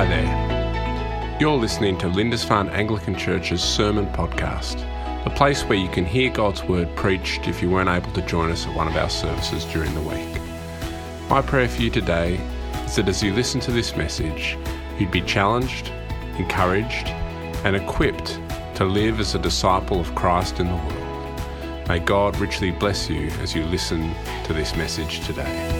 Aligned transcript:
Hi 0.00 0.06
there. 0.06 1.36
You're 1.38 1.58
listening 1.58 1.98
to 1.98 2.08
Lindisfarne 2.08 2.70
Anglican 2.70 3.14
Church's 3.14 3.62
Sermon 3.62 4.06
Podcast, 4.06 4.78
the 5.24 5.30
place 5.30 5.62
where 5.64 5.76
you 5.76 5.90
can 5.90 6.06
hear 6.06 6.30
God's 6.30 6.64
Word 6.64 6.88
preached 6.96 7.46
if 7.46 7.60
you 7.60 7.68
weren't 7.68 7.90
able 7.90 8.10
to 8.14 8.22
join 8.22 8.50
us 8.50 8.66
at 8.66 8.74
one 8.74 8.88
of 8.88 8.96
our 8.96 9.10
services 9.10 9.66
during 9.66 9.92
the 9.92 10.00
week. 10.00 10.40
My 11.28 11.42
prayer 11.42 11.68
for 11.68 11.82
you 11.82 11.90
today 11.90 12.36
is 12.86 12.96
that 12.96 13.10
as 13.10 13.22
you 13.22 13.34
listen 13.34 13.60
to 13.60 13.72
this 13.72 13.94
message, 13.94 14.56
you'd 14.98 15.10
be 15.10 15.20
challenged, 15.20 15.92
encouraged, 16.38 17.08
and 17.66 17.76
equipped 17.76 18.40
to 18.76 18.86
live 18.86 19.20
as 19.20 19.34
a 19.34 19.38
disciple 19.38 20.00
of 20.00 20.14
Christ 20.14 20.60
in 20.60 20.68
the 20.68 20.76
world. 20.76 21.88
May 21.88 21.98
God 21.98 22.38
richly 22.38 22.70
bless 22.70 23.10
you 23.10 23.26
as 23.42 23.54
you 23.54 23.64
listen 23.64 24.14
to 24.44 24.54
this 24.54 24.74
message 24.76 25.20
today. 25.26 25.79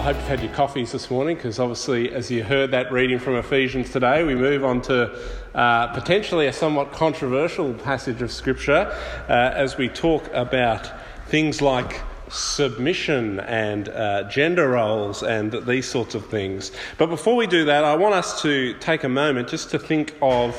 I 0.00 0.02
hope 0.02 0.16
you've 0.16 0.28
had 0.28 0.40
your 0.40 0.54
coffees 0.54 0.92
this 0.92 1.10
morning 1.10 1.36
because 1.36 1.58
obviously, 1.58 2.10
as 2.10 2.30
you 2.30 2.42
heard 2.42 2.70
that 2.70 2.90
reading 2.90 3.18
from 3.18 3.34
Ephesians 3.34 3.90
today, 3.90 4.24
we 4.24 4.34
move 4.34 4.64
on 4.64 4.80
to 4.82 5.14
uh, 5.54 5.88
potentially 5.88 6.46
a 6.46 6.54
somewhat 6.54 6.90
controversial 6.90 7.74
passage 7.74 8.22
of 8.22 8.32
Scripture 8.32 8.90
uh, 9.28 9.32
as 9.54 9.76
we 9.76 9.90
talk 9.90 10.26
about 10.32 10.90
things 11.26 11.60
like 11.60 12.00
submission 12.30 13.40
and 13.40 13.90
uh, 13.90 14.22
gender 14.22 14.70
roles 14.70 15.22
and 15.22 15.52
these 15.66 15.86
sorts 15.86 16.14
of 16.14 16.24
things. 16.28 16.72
But 16.96 17.08
before 17.08 17.36
we 17.36 17.46
do 17.46 17.66
that, 17.66 17.84
I 17.84 17.94
want 17.94 18.14
us 18.14 18.40
to 18.40 18.72
take 18.78 19.04
a 19.04 19.08
moment 19.10 19.48
just 19.48 19.70
to 19.72 19.78
think 19.78 20.14
of. 20.22 20.58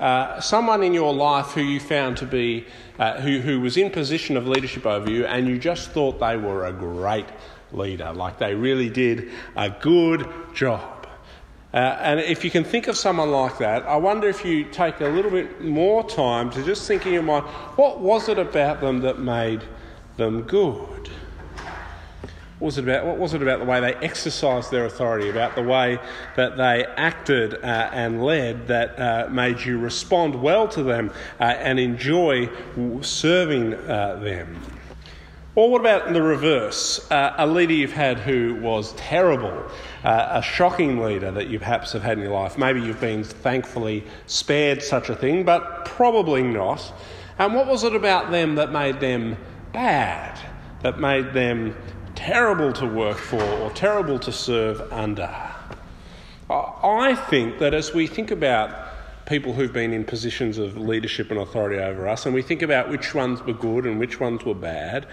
Uh, 0.00 0.40
someone 0.40 0.82
in 0.82 0.94
your 0.94 1.12
life 1.12 1.48
who 1.48 1.60
you 1.60 1.78
found 1.78 2.16
to 2.16 2.24
be, 2.24 2.64
uh, 2.98 3.20
who, 3.20 3.38
who 3.38 3.60
was 3.60 3.76
in 3.76 3.90
position 3.90 4.34
of 4.34 4.48
leadership 4.48 4.86
over 4.86 5.10
you, 5.10 5.26
and 5.26 5.46
you 5.46 5.58
just 5.58 5.90
thought 5.90 6.18
they 6.18 6.38
were 6.38 6.64
a 6.64 6.72
great 6.72 7.26
leader. 7.72 8.12
Like 8.12 8.38
they 8.38 8.54
really 8.54 8.88
did 8.88 9.30
a 9.56 9.70
good 9.70 10.28
job. 10.54 11.00
Uh, 11.72 11.96
and 12.00 12.18
if 12.20 12.44
you 12.44 12.50
can 12.50 12.64
think 12.64 12.88
of 12.88 12.96
someone 12.96 13.30
like 13.30 13.58
that, 13.58 13.84
I 13.84 13.96
wonder 13.96 14.28
if 14.28 14.44
you 14.44 14.64
take 14.64 15.00
a 15.00 15.06
little 15.06 15.30
bit 15.30 15.62
more 15.62 16.08
time 16.08 16.50
to 16.50 16.64
just 16.64 16.88
think 16.88 17.06
in 17.06 17.12
your 17.12 17.22
mind, 17.22 17.44
what 17.76 18.00
was 18.00 18.28
it 18.28 18.38
about 18.38 18.80
them 18.80 19.00
that 19.02 19.20
made 19.20 19.62
them 20.16 20.42
good? 20.42 21.08
What 22.58 22.66
was 22.66 22.78
it 22.78 22.84
about? 22.84 23.06
What 23.06 23.18
was 23.18 23.34
it 23.34 23.40
about 23.40 23.60
the 23.60 23.64
way 23.64 23.80
they 23.80 23.94
exercised 23.94 24.70
their 24.70 24.84
authority, 24.84 25.30
about 25.30 25.54
the 25.54 25.62
way 25.62 25.98
that 26.36 26.56
they 26.58 26.84
acted 26.96 27.54
uh, 27.54 27.90
and 27.92 28.22
led 28.22 28.66
that 28.66 28.98
uh, 28.98 29.28
made 29.30 29.60
you 29.60 29.78
respond 29.78 30.34
well 30.34 30.68
to 30.68 30.82
them 30.82 31.10
uh, 31.38 31.44
and 31.44 31.78
enjoy 31.78 32.50
serving 33.00 33.74
uh, 33.74 34.16
them? 34.16 34.60
Or 35.56 35.68
what 35.68 35.80
about 35.80 36.12
the 36.12 36.22
reverse? 36.22 37.10
Uh, 37.10 37.34
a 37.36 37.46
leader 37.46 37.72
you've 37.72 37.92
had 37.92 38.20
who 38.20 38.54
was 38.62 38.92
terrible, 38.92 39.64
uh, 40.04 40.28
a 40.30 40.42
shocking 40.42 41.00
leader 41.00 41.32
that 41.32 41.48
you 41.48 41.58
perhaps 41.58 41.92
have 41.92 42.02
had 42.02 42.18
in 42.18 42.24
your 42.24 42.32
life. 42.32 42.56
Maybe 42.56 42.80
you've 42.80 43.00
been 43.00 43.24
thankfully 43.24 44.04
spared 44.26 44.80
such 44.80 45.10
a 45.10 45.16
thing, 45.16 45.42
but 45.42 45.84
probably 45.86 46.44
not. 46.44 46.92
And 47.40 47.52
what 47.52 47.66
was 47.66 47.82
it 47.82 47.96
about 47.96 48.30
them 48.30 48.54
that 48.54 48.70
made 48.70 49.00
them 49.00 49.36
bad, 49.72 50.38
that 50.82 51.00
made 51.00 51.32
them 51.32 51.76
terrible 52.14 52.72
to 52.74 52.86
work 52.86 53.16
for 53.16 53.42
or 53.42 53.70
terrible 53.70 54.20
to 54.20 54.30
serve 54.30 54.80
under? 54.92 55.34
I 56.48 57.16
think 57.28 57.58
that 57.58 57.74
as 57.74 57.92
we 57.92 58.06
think 58.06 58.30
about 58.30 58.88
people 59.26 59.52
who've 59.52 59.72
been 59.72 59.92
in 59.92 60.04
positions 60.04 60.58
of 60.58 60.76
leadership 60.76 61.30
and 61.30 61.40
authority 61.40 61.80
over 61.80 62.08
us, 62.08 62.26
and 62.26 62.34
we 62.34 62.42
think 62.42 62.62
about 62.62 62.88
which 62.88 63.14
ones 63.14 63.42
were 63.42 63.52
good 63.52 63.86
and 63.86 63.98
which 63.98 64.20
ones 64.20 64.44
were 64.44 64.54
bad, 64.54 65.06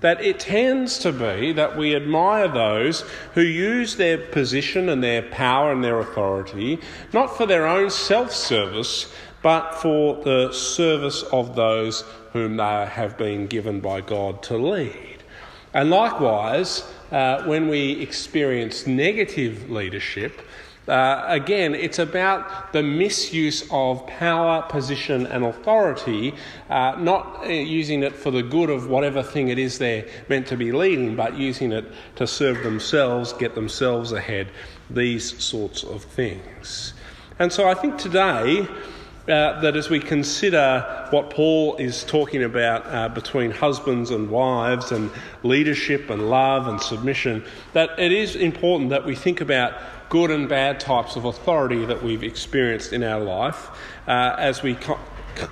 that 0.00 0.22
it 0.22 0.40
tends 0.40 0.98
to 0.98 1.12
be 1.12 1.52
that 1.52 1.76
we 1.76 1.94
admire 1.94 2.48
those 2.48 3.04
who 3.34 3.42
use 3.42 3.96
their 3.96 4.18
position 4.18 4.88
and 4.88 5.02
their 5.02 5.22
power 5.22 5.72
and 5.72 5.84
their 5.84 6.00
authority 6.00 6.78
not 7.12 7.36
for 7.36 7.46
their 7.46 7.66
own 7.66 7.90
self 7.90 8.32
service, 8.32 9.12
but 9.42 9.74
for 9.74 10.22
the 10.24 10.52
service 10.52 11.22
of 11.24 11.54
those 11.54 12.02
whom 12.32 12.56
they 12.56 12.86
have 12.86 13.16
been 13.18 13.46
given 13.46 13.80
by 13.80 14.00
God 14.00 14.42
to 14.44 14.56
lead. 14.56 15.22
And 15.72 15.90
likewise, 15.90 16.84
uh, 17.10 17.44
when 17.44 17.68
we 17.68 18.00
experience 18.00 18.86
negative 18.86 19.70
leadership, 19.70 20.40
uh, 20.90 21.24
again, 21.28 21.74
it's 21.74 22.00
about 22.00 22.72
the 22.72 22.82
misuse 22.82 23.64
of 23.70 24.04
power, 24.06 24.62
position, 24.62 25.26
and 25.26 25.44
authority, 25.44 26.34
uh, 26.68 26.96
not 26.98 27.44
uh, 27.44 27.48
using 27.48 28.02
it 28.02 28.14
for 28.14 28.30
the 28.32 28.42
good 28.42 28.68
of 28.68 28.88
whatever 28.88 29.22
thing 29.22 29.48
it 29.48 29.58
is 29.58 29.78
they're 29.78 30.04
meant 30.28 30.46
to 30.48 30.56
be 30.56 30.72
leading, 30.72 31.14
but 31.14 31.36
using 31.36 31.70
it 31.70 31.84
to 32.16 32.26
serve 32.26 32.62
themselves, 32.64 33.32
get 33.34 33.54
themselves 33.54 34.10
ahead, 34.10 34.48
these 34.90 35.40
sorts 35.42 35.84
of 35.84 36.02
things. 36.02 36.92
And 37.38 37.52
so 37.52 37.68
I 37.68 37.74
think 37.74 37.96
today, 37.96 38.66
uh, 39.28 39.60
that 39.60 39.76
as 39.76 39.88
we 39.90 40.00
consider 40.00 41.06
what 41.10 41.30
Paul 41.30 41.76
is 41.76 42.02
talking 42.02 42.42
about 42.42 42.84
uh, 42.86 43.08
between 43.10 43.52
husbands 43.52 44.10
and 44.10 44.28
wives 44.28 44.90
and 44.90 45.10
leadership 45.44 46.10
and 46.10 46.28
love 46.28 46.66
and 46.66 46.80
submission, 46.80 47.44
that 47.72 47.96
it 47.98 48.10
is 48.10 48.34
important 48.34 48.90
that 48.90 49.04
we 49.04 49.14
think 49.14 49.40
about 49.40 49.74
good 50.10 50.30
and 50.30 50.48
bad 50.48 50.80
types 50.80 51.16
of 51.16 51.24
authority 51.24 51.86
that 51.86 52.02
we've 52.02 52.24
experienced 52.24 52.92
in 52.92 53.02
our 53.02 53.20
life 53.20 53.70
uh, 54.06 54.34
as 54.38 54.62
we 54.62 54.74
co- 54.74 54.98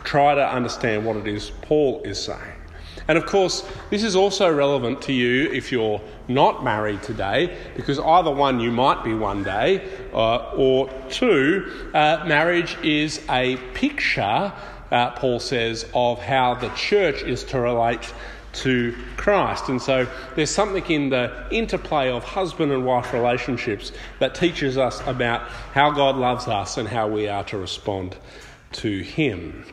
try 0.04 0.34
to 0.34 0.46
understand 0.46 1.06
what 1.06 1.16
it 1.16 1.26
is 1.26 1.50
Paul 1.62 2.02
is 2.02 2.22
saying. 2.22 2.58
And 3.06 3.16
of 3.16 3.24
course, 3.24 3.66
this 3.88 4.02
is 4.02 4.16
also 4.16 4.52
relevant 4.52 5.00
to 5.02 5.12
you 5.12 5.50
if 5.50 5.70
you're 5.72 6.00
not 6.26 6.62
married 6.62 7.02
today, 7.02 7.56
because 7.76 7.98
either 7.98 8.30
one, 8.30 8.60
you 8.60 8.72
might 8.72 9.04
be 9.04 9.14
one 9.14 9.44
day, 9.44 9.88
uh, 10.12 10.50
or 10.56 10.90
two, 11.08 11.90
uh, 11.94 12.24
marriage 12.26 12.76
is 12.82 13.24
a 13.30 13.56
picture, 13.74 14.52
uh, 14.90 15.10
Paul 15.12 15.38
says, 15.38 15.86
of 15.94 16.20
how 16.20 16.54
the 16.54 16.68
church 16.70 17.22
is 17.22 17.44
to 17.44 17.60
relate 17.60 18.12
to 18.52 18.94
Christ. 19.16 19.68
And 19.68 19.80
so 19.80 20.06
there's 20.34 20.50
something 20.50 20.84
in 20.90 21.10
the 21.10 21.46
interplay 21.50 22.10
of 22.10 22.24
husband 22.24 22.72
and 22.72 22.84
wife 22.84 23.12
relationships 23.12 23.92
that 24.18 24.34
teaches 24.34 24.78
us 24.78 25.00
about 25.06 25.42
how 25.72 25.90
God 25.90 26.16
loves 26.16 26.48
us 26.48 26.78
and 26.78 26.88
how 26.88 27.08
we 27.08 27.28
are 27.28 27.44
to 27.44 27.58
respond 27.58 28.16
to 28.72 29.00
Him. 29.00 29.64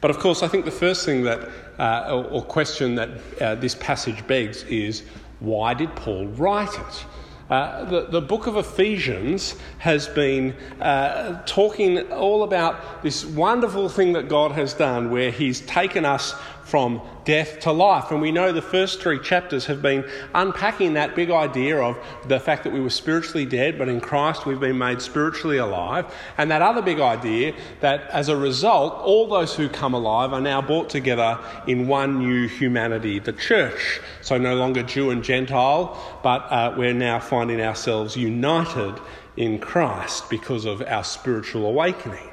But 0.00 0.10
of 0.10 0.18
course, 0.18 0.42
I 0.42 0.48
think 0.48 0.64
the 0.64 0.70
first 0.70 1.04
thing 1.04 1.24
that, 1.24 1.48
uh, 1.78 2.06
or, 2.08 2.24
or, 2.24 2.42
question 2.42 2.94
that 2.96 3.08
uh, 3.40 3.54
this 3.56 3.74
passage 3.74 4.24
begs 4.26 4.62
is 4.64 5.02
why 5.40 5.74
did 5.74 5.94
Paul 5.96 6.28
write 6.28 6.72
it? 6.74 7.04
Uh, 7.50 7.84
the, 7.84 8.02
the 8.02 8.20
book 8.20 8.46
of 8.46 8.56
Ephesians 8.56 9.56
has 9.78 10.06
been 10.06 10.54
uh, 10.80 11.42
talking 11.46 12.12
all 12.12 12.42
about 12.42 13.02
this 13.02 13.24
wonderful 13.24 13.88
thing 13.88 14.12
that 14.12 14.28
God 14.28 14.52
has 14.52 14.74
done 14.74 15.10
where 15.10 15.30
He's 15.30 15.62
taken 15.62 16.04
us 16.04 16.34
from 16.68 17.00
death 17.24 17.60
to 17.60 17.72
life. 17.72 18.10
And 18.10 18.20
we 18.20 18.30
know 18.30 18.52
the 18.52 18.60
first 18.60 19.00
three 19.00 19.18
chapters 19.18 19.64
have 19.66 19.80
been 19.80 20.04
unpacking 20.34 20.94
that 20.94 21.16
big 21.16 21.30
idea 21.30 21.78
of 21.78 21.96
the 22.26 22.38
fact 22.38 22.64
that 22.64 22.72
we 22.72 22.80
were 22.80 22.90
spiritually 22.90 23.46
dead, 23.46 23.78
but 23.78 23.88
in 23.88 24.00
Christ 24.00 24.44
we've 24.44 24.60
been 24.60 24.76
made 24.76 25.00
spiritually 25.00 25.56
alive. 25.56 26.12
And 26.36 26.50
that 26.50 26.60
other 26.60 26.82
big 26.82 27.00
idea 27.00 27.54
that 27.80 28.08
as 28.10 28.28
a 28.28 28.36
result, 28.36 28.94
all 29.02 29.26
those 29.26 29.54
who 29.54 29.68
come 29.68 29.94
alive 29.94 30.32
are 30.34 30.40
now 30.40 30.60
brought 30.60 30.90
together 30.90 31.38
in 31.66 31.88
one 31.88 32.18
new 32.18 32.46
humanity, 32.46 33.18
the 33.18 33.32
church. 33.32 34.00
So 34.20 34.36
no 34.36 34.54
longer 34.54 34.82
Jew 34.82 35.10
and 35.10 35.24
Gentile, 35.24 36.20
but 36.22 36.40
uh, 36.50 36.74
we're 36.76 36.92
now 36.92 37.18
finding 37.18 37.62
ourselves 37.62 38.16
united 38.16 39.00
in 39.38 39.58
Christ 39.58 40.28
because 40.28 40.66
of 40.66 40.82
our 40.82 41.04
spiritual 41.04 41.64
awakening. 41.64 42.30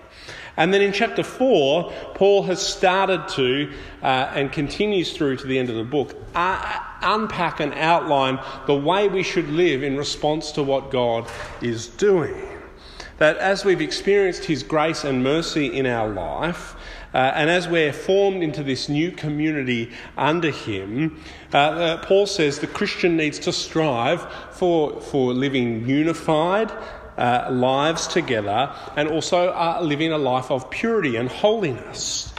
And 0.57 0.73
then 0.73 0.81
in 0.81 0.93
chapter 0.93 1.23
4, 1.23 1.91
Paul 2.13 2.43
has 2.43 2.65
started 2.65 3.27
to, 3.29 3.71
uh, 4.01 4.31
and 4.33 4.51
continues 4.51 5.15
through 5.15 5.37
to 5.37 5.47
the 5.47 5.59
end 5.59 5.69
of 5.69 5.75
the 5.75 5.83
book, 5.83 6.15
uh, 6.33 6.79
unpack 7.01 7.59
and 7.59 7.73
outline 7.73 8.39
the 8.65 8.75
way 8.75 9.07
we 9.07 9.23
should 9.23 9.49
live 9.49 9.83
in 9.83 9.97
response 9.97 10.51
to 10.53 10.63
what 10.63 10.91
God 10.91 11.29
is 11.61 11.87
doing. 11.87 12.41
That 13.17 13.37
as 13.37 13.63
we've 13.63 13.81
experienced 13.81 14.45
His 14.45 14.63
grace 14.63 15.03
and 15.03 15.23
mercy 15.23 15.67
in 15.67 15.85
our 15.85 16.07
life, 16.07 16.75
uh, 17.13 17.31
and 17.33 17.49
as 17.49 17.65
we're 17.65 17.93
formed 17.93 18.43
into 18.43 18.61
this 18.61 18.89
new 18.89 19.09
community 19.09 19.89
under 20.17 20.51
Him, 20.51 21.23
uh, 21.53 21.57
uh, 21.57 22.05
Paul 22.05 22.27
says 22.27 22.59
the 22.59 22.67
Christian 22.67 23.15
needs 23.15 23.39
to 23.39 23.53
strive 23.53 24.29
for, 24.51 24.99
for 24.99 25.33
living 25.33 25.87
unified 25.87 26.71
uh, 27.17 27.47
lives 27.51 28.07
together 28.07 28.73
and 28.95 29.07
also 29.07 29.51
are 29.51 29.81
living 29.81 30.11
a 30.11 30.17
life 30.17 30.51
of 30.51 30.69
purity 30.69 31.15
and 31.15 31.29
holiness. 31.29 32.33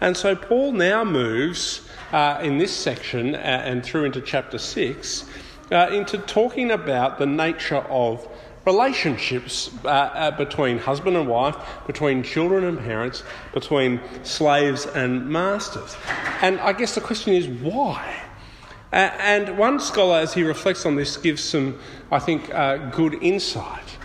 And 0.00 0.16
so 0.16 0.34
Paul 0.34 0.72
now 0.72 1.04
moves 1.04 1.88
uh, 2.12 2.40
in 2.42 2.58
this 2.58 2.74
section 2.74 3.34
uh, 3.34 3.38
and 3.38 3.84
through 3.84 4.04
into 4.04 4.20
chapter 4.20 4.58
6 4.58 5.24
uh, 5.70 5.88
into 5.92 6.18
talking 6.18 6.70
about 6.70 7.18
the 7.18 7.26
nature 7.26 7.76
of 7.76 8.28
relationships 8.66 9.70
uh, 9.84 10.30
between 10.32 10.78
husband 10.78 11.16
and 11.16 11.28
wife, 11.28 11.56
between 11.86 12.22
children 12.22 12.64
and 12.64 12.78
parents, 12.78 13.24
between 13.52 14.00
slaves 14.22 14.86
and 14.86 15.28
masters. 15.28 15.96
And 16.42 16.60
I 16.60 16.72
guess 16.72 16.94
the 16.94 17.00
question 17.00 17.32
is 17.32 17.48
why? 17.48 18.22
And 18.92 19.56
one 19.56 19.80
scholar, 19.80 20.18
as 20.18 20.34
he 20.34 20.42
reflects 20.42 20.84
on 20.84 20.96
this, 20.96 21.16
gives 21.16 21.42
some, 21.42 21.78
I 22.10 22.18
think, 22.18 22.54
uh, 22.54 22.76
good 22.90 23.14
insight. 23.22 23.96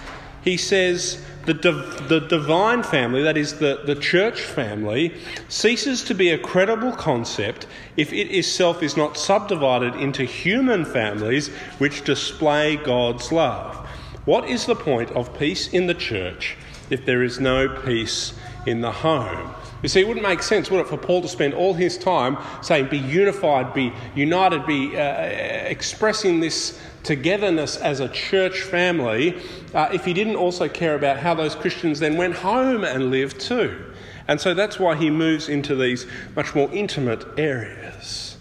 He 0.47 0.55
says 0.55 1.21
the, 1.45 1.53
div- 1.53 2.07
the 2.07 2.21
divine 2.21 2.81
family, 2.81 3.21
that 3.23 3.35
is, 3.35 3.55
the, 3.59 3.81
the 3.85 3.95
church 3.95 4.39
family, 4.39 5.13
ceases 5.49 6.05
to 6.05 6.13
be 6.13 6.29
a 6.29 6.37
credible 6.37 6.93
concept 6.93 7.67
if 7.97 8.13
it 8.13 8.33
itself 8.33 8.81
is 8.81 8.95
not 8.95 9.17
subdivided 9.17 9.95
into 9.95 10.23
human 10.23 10.85
families 10.85 11.49
which 11.79 12.05
display 12.05 12.77
God's 12.77 13.29
love. 13.29 13.75
What 14.23 14.47
is 14.47 14.65
the 14.65 14.75
point 14.75 15.11
of 15.11 15.37
peace 15.37 15.67
in 15.67 15.85
the 15.85 15.93
church 15.93 16.55
if 16.89 17.05
there 17.05 17.23
is 17.23 17.41
no 17.41 17.67
peace 17.67 18.31
in 18.65 18.79
the 18.79 18.93
home? 18.93 19.53
You 19.83 19.89
see, 19.89 20.01
it 20.01 20.07
wouldn't 20.07 20.25
make 20.25 20.41
sense, 20.41 20.71
would 20.71 20.81
it, 20.81 20.87
for 20.87 20.97
Paul 20.97 21.21
to 21.21 21.27
spend 21.27 21.53
all 21.53 21.73
his 21.73 21.97
time 21.97 22.37
saying, 22.63 22.87
be 22.89 22.97
unified, 22.97 23.73
be 23.73 23.93
united, 24.15 24.65
be 24.65 24.97
uh, 24.97 25.01
expressing 25.21 26.39
this 26.39 26.79
togetherness 27.03 27.77
as 27.77 27.99
a 27.99 28.09
church 28.09 28.61
family, 28.61 29.39
uh, 29.73 29.89
if 29.93 30.03
he 30.03 30.13
didn't 30.13 30.35
also 30.35 30.67
care 30.67 30.95
about 30.95 31.17
how 31.17 31.33
those 31.33 31.55
Christians 31.55 31.99
then 31.99 32.17
went 32.17 32.35
home 32.35 32.83
and 32.83 33.11
lived 33.11 33.39
too. 33.39 33.93
And 34.27 34.41
so 34.41 34.53
that's 34.53 34.79
why 34.79 34.95
he 34.95 35.09
moves 35.09 35.47
into 35.47 35.75
these 35.75 36.05
much 36.35 36.53
more 36.53 36.69
intimate 36.73 37.23
areas. 37.37 38.37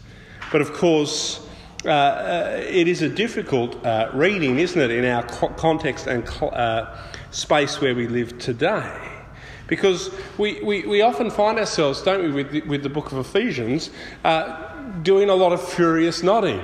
But 0.51 0.63
of 0.63 0.73
course, 0.73 1.47
uh, 1.85 1.91
uh, 1.91 2.63
it 2.67 2.89
is 2.89 3.03
a 3.03 3.09
difficult 3.09 3.85
uh, 3.85 4.11
reading, 4.13 4.59
isn't 4.59 4.81
it, 4.81 4.91
in 4.91 5.05
our 5.05 5.23
co- 5.23 5.51
context 5.51 6.07
and 6.07 6.27
uh, 6.43 6.97
space 7.31 7.81
where 7.81 7.95
we 7.95 8.09
live 8.09 8.39
today. 8.39 9.16
Because 9.67 10.11
we, 10.39 10.61
we, 10.63 10.87
we 10.87 11.03
often 11.03 11.31
find 11.31 11.59
ourselves, 11.59 12.03
don't 12.03 12.23
we, 12.23 12.31
with 12.31 12.51
the, 12.51 12.61
with 12.63 12.83
the 12.83 12.89
book 12.89 13.13
of 13.13 13.19
Ephesians, 13.19 13.91
uh, 14.25 14.73
doing 15.03 15.29
a 15.29 15.35
lot 15.35 15.53
of 15.53 15.67
furious 15.67 16.23
nodding. 16.23 16.61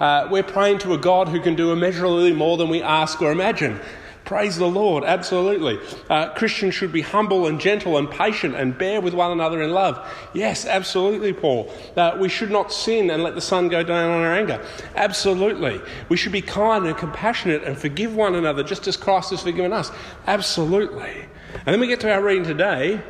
Uh, 0.00 0.28
we're 0.30 0.42
praying 0.42 0.78
to 0.78 0.92
a 0.92 0.98
God 0.98 1.28
who 1.28 1.40
can 1.40 1.54
do 1.54 1.72
immeasurably 1.72 2.32
more 2.32 2.56
than 2.56 2.68
we 2.68 2.82
ask 2.82 3.20
or 3.22 3.32
imagine. 3.32 3.80
Praise 4.26 4.56
the 4.56 4.66
Lord, 4.66 5.04
absolutely. 5.04 5.78
Uh, 6.10 6.34
Christians 6.34 6.74
should 6.74 6.90
be 6.90 7.00
humble 7.00 7.46
and 7.46 7.60
gentle 7.60 7.96
and 7.96 8.10
patient 8.10 8.56
and 8.56 8.76
bear 8.76 9.00
with 9.00 9.14
one 9.14 9.30
another 9.30 9.62
in 9.62 9.70
love. 9.70 10.04
Yes, 10.34 10.66
absolutely, 10.66 11.32
Paul. 11.32 11.72
Uh, 11.96 12.16
we 12.18 12.28
should 12.28 12.50
not 12.50 12.72
sin 12.72 13.08
and 13.10 13.22
let 13.22 13.36
the 13.36 13.40
sun 13.40 13.68
go 13.68 13.84
down 13.84 14.10
on 14.10 14.24
our 14.24 14.34
anger. 14.34 14.60
Absolutely. 14.96 15.80
We 16.08 16.16
should 16.16 16.32
be 16.32 16.42
kind 16.42 16.86
and 16.86 16.96
compassionate 16.96 17.62
and 17.62 17.78
forgive 17.78 18.16
one 18.16 18.34
another 18.34 18.64
just 18.64 18.88
as 18.88 18.96
Christ 18.96 19.30
has 19.30 19.42
forgiven 19.42 19.72
us. 19.72 19.92
Absolutely. 20.26 21.26
And 21.64 21.72
then 21.72 21.80
we 21.80 21.86
get 21.86 22.00
to 22.00 22.12
our 22.12 22.22
reading 22.22 22.44
today 22.44 23.00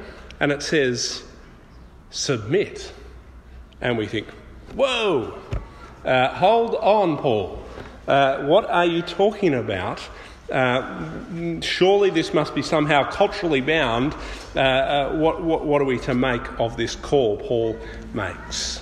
and 0.41 0.53
it 0.53 0.63
says, 0.63 1.23
submit. 2.11 2.93
And 3.81 3.99
we 3.99 4.07
think, 4.07 4.29
whoa, 4.75 5.39
uh, 6.05 6.29
hold 6.29 6.75
on, 6.77 7.19
Paul. 7.19 7.63
Uh, 8.07 8.45
what 8.45 8.69
are 8.71 8.87
you 8.87 9.03
talking 9.03 9.55
about? 9.55 10.01
Uh, 10.51 11.61
surely 11.61 12.11
this 12.11 12.33
must 12.33 12.55
be 12.55 12.63
somehow 12.63 13.11
culturally 13.11 13.61
bound. 13.61 14.15
Uh, 14.55 14.61
uh, 14.61 15.17
what, 15.17 15.43
what, 15.43 15.65
what 15.65 15.83
are 15.83 15.87
we 15.87 15.99
to 15.99 16.15
make 16.15 16.43
of 16.61 16.77
this 16.77 16.95
call 16.95 17.37
Paul 17.39 17.77
makes? 18.15 18.81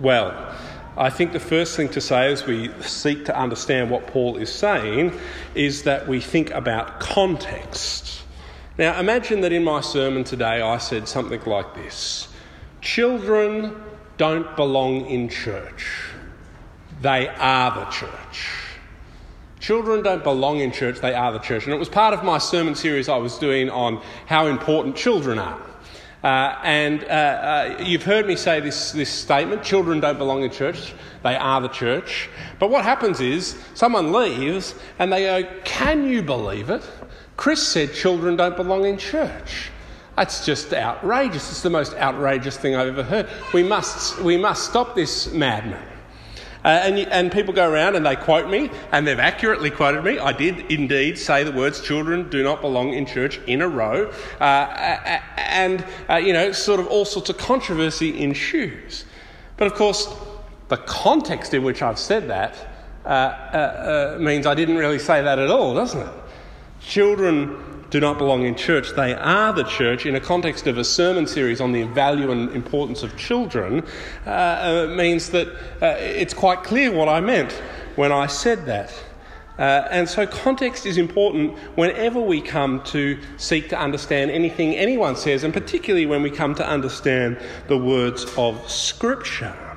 Well, 0.00 0.54
I 0.96 1.10
think 1.10 1.32
the 1.32 1.40
first 1.40 1.76
thing 1.76 1.88
to 1.90 2.00
say 2.00 2.30
as 2.30 2.44
we 2.44 2.70
seek 2.82 3.24
to 3.26 3.38
understand 3.38 3.90
what 3.90 4.06
Paul 4.08 4.36
is 4.36 4.52
saying 4.52 5.18
is 5.54 5.84
that 5.84 6.06
we 6.06 6.20
think 6.20 6.50
about 6.50 7.00
context. 7.00 8.17
Now, 8.78 9.00
imagine 9.00 9.40
that 9.40 9.52
in 9.52 9.64
my 9.64 9.80
sermon 9.80 10.22
today 10.22 10.60
I 10.60 10.78
said 10.78 11.08
something 11.08 11.42
like 11.46 11.74
this 11.74 12.28
Children 12.80 13.74
don't 14.18 14.54
belong 14.54 15.06
in 15.06 15.28
church, 15.28 15.86
they 17.02 17.28
are 17.28 17.74
the 17.74 17.90
church. 17.90 18.50
Children 19.58 20.04
don't 20.04 20.22
belong 20.22 20.60
in 20.60 20.70
church, 20.70 21.00
they 21.00 21.12
are 21.12 21.32
the 21.32 21.40
church. 21.40 21.64
And 21.64 21.74
it 21.74 21.78
was 21.78 21.88
part 21.88 22.14
of 22.14 22.22
my 22.22 22.38
sermon 22.38 22.76
series 22.76 23.08
I 23.08 23.16
was 23.16 23.36
doing 23.38 23.68
on 23.68 24.00
how 24.26 24.46
important 24.46 24.94
children 24.94 25.40
are. 25.40 25.60
Uh, 26.22 26.56
and 26.62 27.02
uh, 27.04 27.06
uh, 27.06 27.82
you've 27.84 28.04
heard 28.04 28.26
me 28.26 28.36
say 28.36 28.60
this, 28.60 28.92
this 28.92 29.10
statement 29.10 29.64
children 29.64 29.98
don't 29.98 30.18
belong 30.18 30.44
in 30.44 30.50
church, 30.52 30.94
they 31.24 31.34
are 31.34 31.60
the 31.60 31.68
church. 31.68 32.28
But 32.60 32.70
what 32.70 32.84
happens 32.84 33.20
is 33.20 33.56
someone 33.74 34.12
leaves 34.12 34.76
and 35.00 35.12
they 35.12 35.24
go, 35.24 35.48
Can 35.64 36.08
you 36.08 36.22
believe 36.22 36.70
it? 36.70 36.88
Chris 37.38 37.66
said 37.66 37.94
children 37.94 38.34
don't 38.34 38.56
belong 38.56 38.84
in 38.84 38.98
church. 38.98 39.70
That's 40.16 40.44
just 40.44 40.74
outrageous. 40.74 41.48
It's 41.52 41.62
the 41.62 41.70
most 41.70 41.94
outrageous 41.94 42.56
thing 42.56 42.74
I've 42.74 42.88
ever 42.88 43.04
heard. 43.04 43.28
We 43.54 43.62
must, 43.62 44.18
we 44.20 44.36
must 44.36 44.64
stop 44.64 44.96
this 44.96 45.32
madman. 45.32 45.86
Uh, 46.64 46.68
and, 46.68 46.98
and 46.98 47.30
people 47.30 47.54
go 47.54 47.70
around 47.70 47.94
and 47.94 48.04
they 48.04 48.16
quote 48.16 48.50
me, 48.50 48.72
and 48.90 49.06
they've 49.06 49.20
accurately 49.20 49.70
quoted 49.70 50.02
me. 50.02 50.18
I 50.18 50.32
did 50.32 50.72
indeed 50.72 51.16
say 51.16 51.44
the 51.44 51.52
words 51.52 51.80
children 51.80 52.28
do 52.28 52.42
not 52.42 52.60
belong 52.60 52.92
in 52.92 53.06
church 53.06 53.38
in 53.46 53.62
a 53.62 53.68
row. 53.68 54.12
Uh, 54.40 55.20
and, 55.36 55.84
uh, 56.10 56.16
you 56.16 56.32
know, 56.32 56.50
sort 56.50 56.80
of 56.80 56.88
all 56.88 57.04
sorts 57.04 57.30
of 57.30 57.38
controversy 57.38 58.20
ensues. 58.20 59.04
But 59.56 59.68
of 59.68 59.74
course, 59.74 60.12
the 60.66 60.78
context 60.78 61.54
in 61.54 61.62
which 61.62 61.82
I've 61.82 62.00
said 62.00 62.30
that 62.30 62.56
uh, 63.04 63.08
uh, 63.08 64.16
uh, 64.16 64.18
means 64.18 64.44
I 64.44 64.56
didn't 64.56 64.76
really 64.76 64.98
say 64.98 65.22
that 65.22 65.38
at 65.38 65.52
all, 65.52 65.72
doesn't 65.72 66.00
it? 66.00 66.12
Children 66.80 67.78
do 67.90 68.00
not 68.00 68.18
belong 68.18 68.44
in 68.44 68.54
church. 68.54 68.90
They 68.94 69.14
are 69.14 69.52
the 69.52 69.64
church 69.64 70.04
in 70.04 70.14
a 70.14 70.20
context 70.20 70.66
of 70.66 70.78
a 70.78 70.84
sermon 70.84 71.26
series 71.26 71.60
on 71.60 71.72
the 71.72 71.84
value 71.84 72.30
and 72.30 72.50
importance 72.50 73.02
of 73.02 73.16
children 73.16 73.84
uh, 74.26 74.30
uh, 74.30 74.94
means 74.94 75.30
that 75.30 75.48
uh, 75.80 75.96
it's 75.98 76.34
quite 76.34 76.62
clear 76.62 76.92
what 76.92 77.08
I 77.08 77.20
meant 77.20 77.52
when 77.96 78.12
I 78.12 78.26
said 78.26 78.66
that. 78.66 78.92
Uh, 79.58 79.88
and 79.90 80.08
so, 80.08 80.24
context 80.24 80.86
is 80.86 80.98
important 80.98 81.58
whenever 81.76 82.20
we 82.20 82.40
come 82.40 82.80
to 82.84 83.18
seek 83.38 83.68
to 83.70 83.76
understand 83.76 84.30
anything 84.30 84.76
anyone 84.76 85.16
says, 85.16 85.42
and 85.42 85.52
particularly 85.52 86.06
when 86.06 86.22
we 86.22 86.30
come 86.30 86.54
to 86.54 86.66
understand 86.66 87.36
the 87.66 87.76
words 87.76 88.24
of 88.36 88.70
Scripture. 88.70 89.67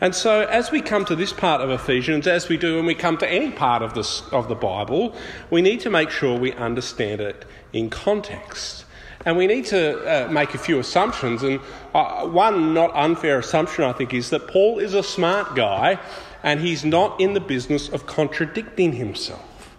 And 0.00 0.14
so, 0.14 0.42
as 0.42 0.70
we 0.70 0.80
come 0.80 1.04
to 1.06 1.16
this 1.16 1.32
part 1.32 1.60
of 1.60 1.70
Ephesians, 1.70 2.28
as 2.28 2.48
we 2.48 2.56
do 2.56 2.76
when 2.76 2.86
we 2.86 2.94
come 2.94 3.16
to 3.18 3.28
any 3.28 3.50
part 3.50 3.82
of, 3.82 3.94
this, 3.94 4.22
of 4.30 4.48
the 4.48 4.54
Bible, 4.54 5.12
we 5.50 5.60
need 5.60 5.80
to 5.80 5.90
make 5.90 6.10
sure 6.10 6.38
we 6.38 6.52
understand 6.52 7.20
it 7.20 7.44
in 7.72 7.90
context. 7.90 8.84
And 9.26 9.36
we 9.36 9.48
need 9.48 9.66
to 9.66 10.26
uh, 10.26 10.30
make 10.30 10.54
a 10.54 10.58
few 10.58 10.78
assumptions. 10.78 11.42
And 11.42 11.58
uh, 11.94 12.28
one 12.28 12.74
not 12.74 12.94
unfair 12.94 13.40
assumption, 13.40 13.82
I 13.82 13.92
think, 13.92 14.14
is 14.14 14.30
that 14.30 14.46
Paul 14.46 14.78
is 14.78 14.94
a 14.94 15.02
smart 15.02 15.56
guy 15.56 15.98
and 16.44 16.60
he's 16.60 16.84
not 16.84 17.20
in 17.20 17.34
the 17.34 17.40
business 17.40 17.88
of 17.88 18.06
contradicting 18.06 18.92
himself. 18.92 19.76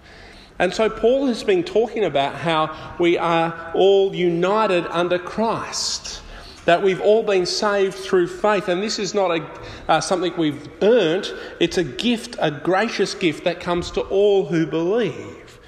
And 0.59 0.73
so, 0.73 0.89
Paul 0.89 1.27
has 1.27 1.45
been 1.45 1.63
talking 1.63 2.03
about 2.03 2.35
how 2.35 2.97
we 2.99 3.17
are 3.17 3.71
all 3.73 4.13
united 4.13 4.85
under 4.87 5.17
Christ 5.17 6.21
that 6.69 6.83
we've 6.83 7.01
all 7.01 7.23
been 7.23 7.47
saved 7.47 7.95
through 7.95 8.27
faith. 8.27 8.67
And 8.67 8.79
this 8.79 8.99
is 8.99 9.15
not 9.15 9.31
a, 9.31 9.61
uh, 9.87 9.99
something 9.99 10.31
we've 10.37 10.69
earned, 10.83 11.33
it's 11.59 11.79
a 11.79 11.83
gift, 11.83 12.35
a 12.39 12.51
gracious 12.51 13.15
gift 13.15 13.43
that 13.45 13.59
comes 13.59 13.89
to 13.89 14.01
all 14.01 14.45
who 14.45 14.67
believe. 14.67 15.59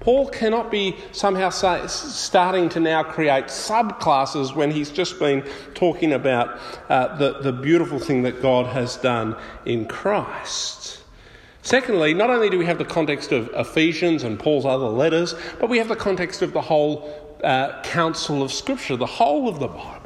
Paul 0.00 0.28
cannot 0.28 0.70
be 0.70 0.98
somehow 1.12 1.48
starting 1.48 2.68
to 2.68 2.78
now 2.78 3.02
create 3.02 3.46
subclasses 3.46 4.54
when 4.54 4.70
he's 4.70 4.90
just 4.90 5.18
been 5.18 5.48
talking 5.72 6.12
about 6.12 6.60
uh, 6.90 7.16
the, 7.16 7.40
the 7.40 7.52
beautiful 7.52 7.98
thing 7.98 8.22
that 8.24 8.42
God 8.42 8.66
has 8.66 8.98
done 8.98 9.36
in 9.64 9.86
Christ. 9.86 11.02
Secondly, 11.62 12.12
not 12.12 12.28
only 12.28 12.50
do 12.50 12.58
we 12.58 12.66
have 12.66 12.76
the 12.76 12.84
context 12.84 13.32
of 13.32 13.48
Ephesians 13.54 14.24
and 14.24 14.38
Paul's 14.38 14.66
other 14.66 14.88
letters, 14.88 15.34
but 15.58 15.70
we 15.70 15.78
have 15.78 15.88
the 15.88 15.96
context 15.96 16.42
of 16.42 16.52
the 16.52 16.60
whole 16.60 17.38
uh, 17.42 17.80
counsel 17.82 18.42
of 18.42 18.52
Scripture, 18.52 18.98
the 18.98 19.06
whole 19.06 19.48
of 19.48 19.58
the 19.58 19.68
Bible. 19.68 19.99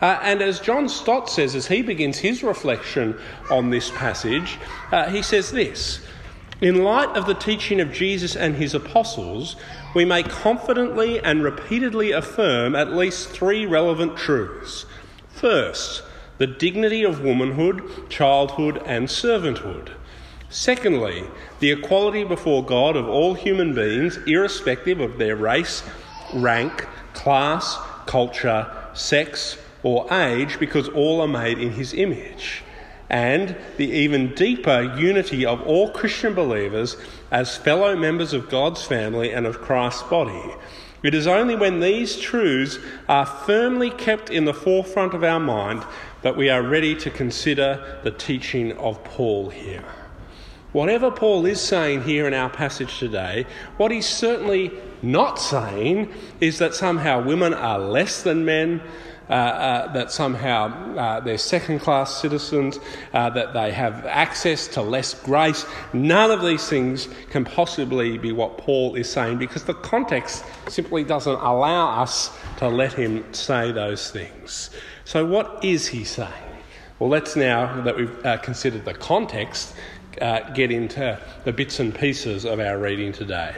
Uh, 0.00 0.18
and 0.22 0.42
as 0.42 0.60
John 0.60 0.88
Stott 0.88 1.30
says, 1.30 1.54
as 1.54 1.68
he 1.68 1.80
begins 1.80 2.18
his 2.18 2.42
reflection 2.42 3.18
on 3.50 3.70
this 3.70 3.90
passage, 3.90 4.58
uh, 4.92 5.08
he 5.08 5.22
says 5.22 5.50
this 5.52 6.06
In 6.60 6.84
light 6.84 7.16
of 7.16 7.26
the 7.26 7.34
teaching 7.34 7.80
of 7.80 7.92
Jesus 7.92 8.36
and 8.36 8.56
his 8.56 8.74
apostles, 8.74 9.56
we 9.94 10.04
may 10.04 10.22
confidently 10.22 11.18
and 11.20 11.42
repeatedly 11.42 12.12
affirm 12.12 12.74
at 12.74 12.92
least 12.92 13.30
three 13.30 13.64
relevant 13.64 14.16
truths. 14.16 14.84
First, 15.30 16.02
the 16.38 16.46
dignity 16.46 17.02
of 17.02 17.22
womanhood, 17.22 18.10
childhood, 18.10 18.82
and 18.84 19.08
servanthood. 19.08 19.92
Secondly, 20.50 21.24
the 21.60 21.72
equality 21.72 22.22
before 22.22 22.64
God 22.64 22.96
of 22.96 23.08
all 23.08 23.34
human 23.34 23.74
beings, 23.74 24.18
irrespective 24.26 25.00
of 25.00 25.16
their 25.18 25.36
race, 25.36 25.82
rank, 26.34 26.86
class, 27.14 27.78
culture, 28.04 28.70
sex, 28.92 29.56
or 29.86 30.12
age 30.12 30.58
because 30.58 30.88
all 30.88 31.20
are 31.20 31.28
made 31.28 31.60
in 31.60 31.70
his 31.70 31.94
image. 31.94 32.64
And 33.08 33.54
the 33.76 33.88
even 33.88 34.34
deeper 34.34 34.82
unity 34.98 35.46
of 35.46 35.62
all 35.62 35.92
Christian 35.92 36.34
believers 36.34 36.96
as 37.30 37.56
fellow 37.56 37.94
members 37.94 38.32
of 38.32 38.48
God's 38.48 38.82
family 38.82 39.32
and 39.32 39.46
of 39.46 39.60
Christ's 39.60 40.02
body. 40.02 40.42
It 41.04 41.14
is 41.14 41.28
only 41.28 41.54
when 41.54 41.78
these 41.78 42.18
truths 42.18 42.80
are 43.08 43.26
firmly 43.26 43.90
kept 43.90 44.28
in 44.28 44.44
the 44.44 44.52
forefront 44.52 45.14
of 45.14 45.22
our 45.22 45.38
mind 45.38 45.84
that 46.22 46.36
we 46.36 46.50
are 46.50 46.64
ready 46.64 46.96
to 46.96 47.08
consider 47.08 48.00
the 48.02 48.10
teaching 48.10 48.72
of 48.72 49.04
Paul 49.04 49.50
here. 49.50 49.84
Whatever 50.72 51.12
Paul 51.12 51.46
is 51.46 51.60
saying 51.60 52.02
here 52.02 52.26
in 52.26 52.34
our 52.34 52.50
passage 52.50 52.98
today, 52.98 53.46
what 53.76 53.92
he's 53.92 54.04
certainly 54.04 54.72
not 55.00 55.38
saying 55.38 56.12
is 56.40 56.58
that 56.58 56.74
somehow 56.74 57.22
women 57.22 57.54
are 57.54 57.78
less 57.78 58.24
than 58.24 58.44
men, 58.44 58.82
that 59.28 60.12
somehow 60.12 60.94
uh, 60.96 61.20
they're 61.20 61.38
second 61.38 61.80
class 61.80 62.20
citizens, 62.20 62.78
uh, 63.12 63.30
that 63.30 63.52
they 63.52 63.72
have 63.72 64.06
access 64.06 64.68
to 64.68 64.82
less 64.82 65.14
grace. 65.14 65.66
None 65.92 66.30
of 66.30 66.42
these 66.42 66.68
things 66.68 67.08
can 67.30 67.44
possibly 67.44 68.18
be 68.18 68.32
what 68.32 68.58
Paul 68.58 68.94
is 68.94 69.10
saying 69.10 69.38
because 69.38 69.64
the 69.64 69.74
context 69.74 70.44
simply 70.68 71.04
doesn't 71.04 71.34
allow 71.34 72.02
us 72.02 72.36
to 72.58 72.68
let 72.68 72.92
him 72.92 73.24
say 73.32 73.72
those 73.72 74.10
things. 74.10 74.70
So, 75.04 75.24
what 75.24 75.64
is 75.64 75.86
he 75.88 76.04
saying? 76.04 76.32
Well, 76.98 77.10
let's 77.10 77.36
now 77.36 77.82
that 77.82 77.96
we've 77.96 78.24
uh, 78.24 78.38
considered 78.38 78.84
the 78.84 78.94
context, 78.94 79.74
uh, 80.20 80.50
get 80.50 80.70
into 80.70 81.18
the 81.44 81.52
bits 81.52 81.78
and 81.78 81.94
pieces 81.94 82.44
of 82.44 82.58
our 82.58 82.78
reading 82.78 83.12
today. 83.12 83.54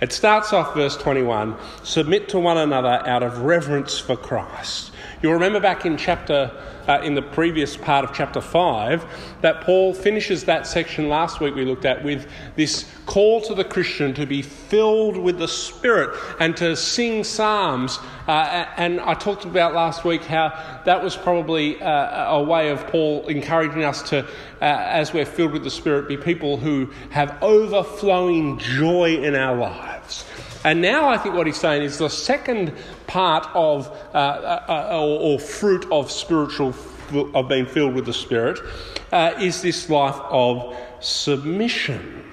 It 0.00 0.12
starts 0.12 0.52
off, 0.52 0.74
verse 0.74 0.96
21 0.96 1.56
submit 1.84 2.28
to 2.30 2.38
one 2.38 2.58
another 2.58 3.02
out 3.06 3.22
of 3.22 3.38
reverence 3.38 3.98
for 3.98 4.16
Christ. 4.16 4.91
You'll 5.22 5.34
remember 5.34 5.60
back 5.60 5.86
in 5.86 5.96
chapter, 5.96 6.50
uh, 6.88 7.00
in 7.04 7.14
the 7.14 7.22
previous 7.22 7.76
part 7.76 8.04
of 8.04 8.12
chapter 8.12 8.40
5, 8.40 9.38
that 9.40 9.60
Paul 9.60 9.94
finishes 9.94 10.42
that 10.46 10.66
section 10.66 11.08
last 11.08 11.38
week 11.38 11.54
we 11.54 11.64
looked 11.64 11.84
at 11.84 12.02
with 12.02 12.28
this 12.56 12.90
call 13.06 13.40
to 13.42 13.54
the 13.54 13.62
Christian 13.62 14.14
to 14.14 14.26
be 14.26 14.42
filled 14.42 15.16
with 15.16 15.38
the 15.38 15.46
Spirit 15.46 16.18
and 16.40 16.56
to 16.56 16.74
sing 16.74 17.22
psalms. 17.22 18.00
Uh, 18.26 18.66
and 18.76 18.98
I 18.98 19.14
talked 19.14 19.44
about 19.44 19.74
last 19.74 20.04
week 20.04 20.24
how 20.24 20.80
that 20.84 21.00
was 21.00 21.16
probably 21.16 21.80
uh, 21.80 22.34
a 22.34 22.42
way 22.42 22.70
of 22.70 22.84
Paul 22.88 23.24
encouraging 23.28 23.84
us 23.84 24.02
to, 24.10 24.24
uh, 24.24 24.28
as 24.60 25.12
we're 25.12 25.24
filled 25.24 25.52
with 25.52 25.62
the 25.62 25.70
Spirit, 25.70 26.08
be 26.08 26.16
people 26.16 26.56
who 26.56 26.90
have 27.10 27.40
overflowing 27.44 28.58
joy 28.58 29.22
in 29.22 29.36
our 29.36 29.56
lives. 29.56 30.24
And 30.64 30.80
now 30.80 31.08
I 31.08 31.18
think 31.18 31.34
what 31.34 31.46
he's 31.46 31.56
saying 31.56 31.82
is 31.82 31.98
the 31.98 32.08
second 32.08 32.72
part 33.12 33.46
of, 33.52 33.88
uh, 34.14 34.16
uh, 34.16 34.64
uh, 34.68 34.98
or, 34.98 35.34
or, 35.34 35.38
fruit 35.38 35.86
of 35.92 36.10
spiritual, 36.10 36.74
of 37.34 37.46
being 37.46 37.66
filled 37.66 37.94
with 37.94 38.06
the 38.06 38.12
Spirit, 38.12 38.58
uh, 39.12 39.34
is 39.38 39.60
this 39.60 39.90
life 39.90 40.18
of 40.30 40.74
submission. 41.00 42.24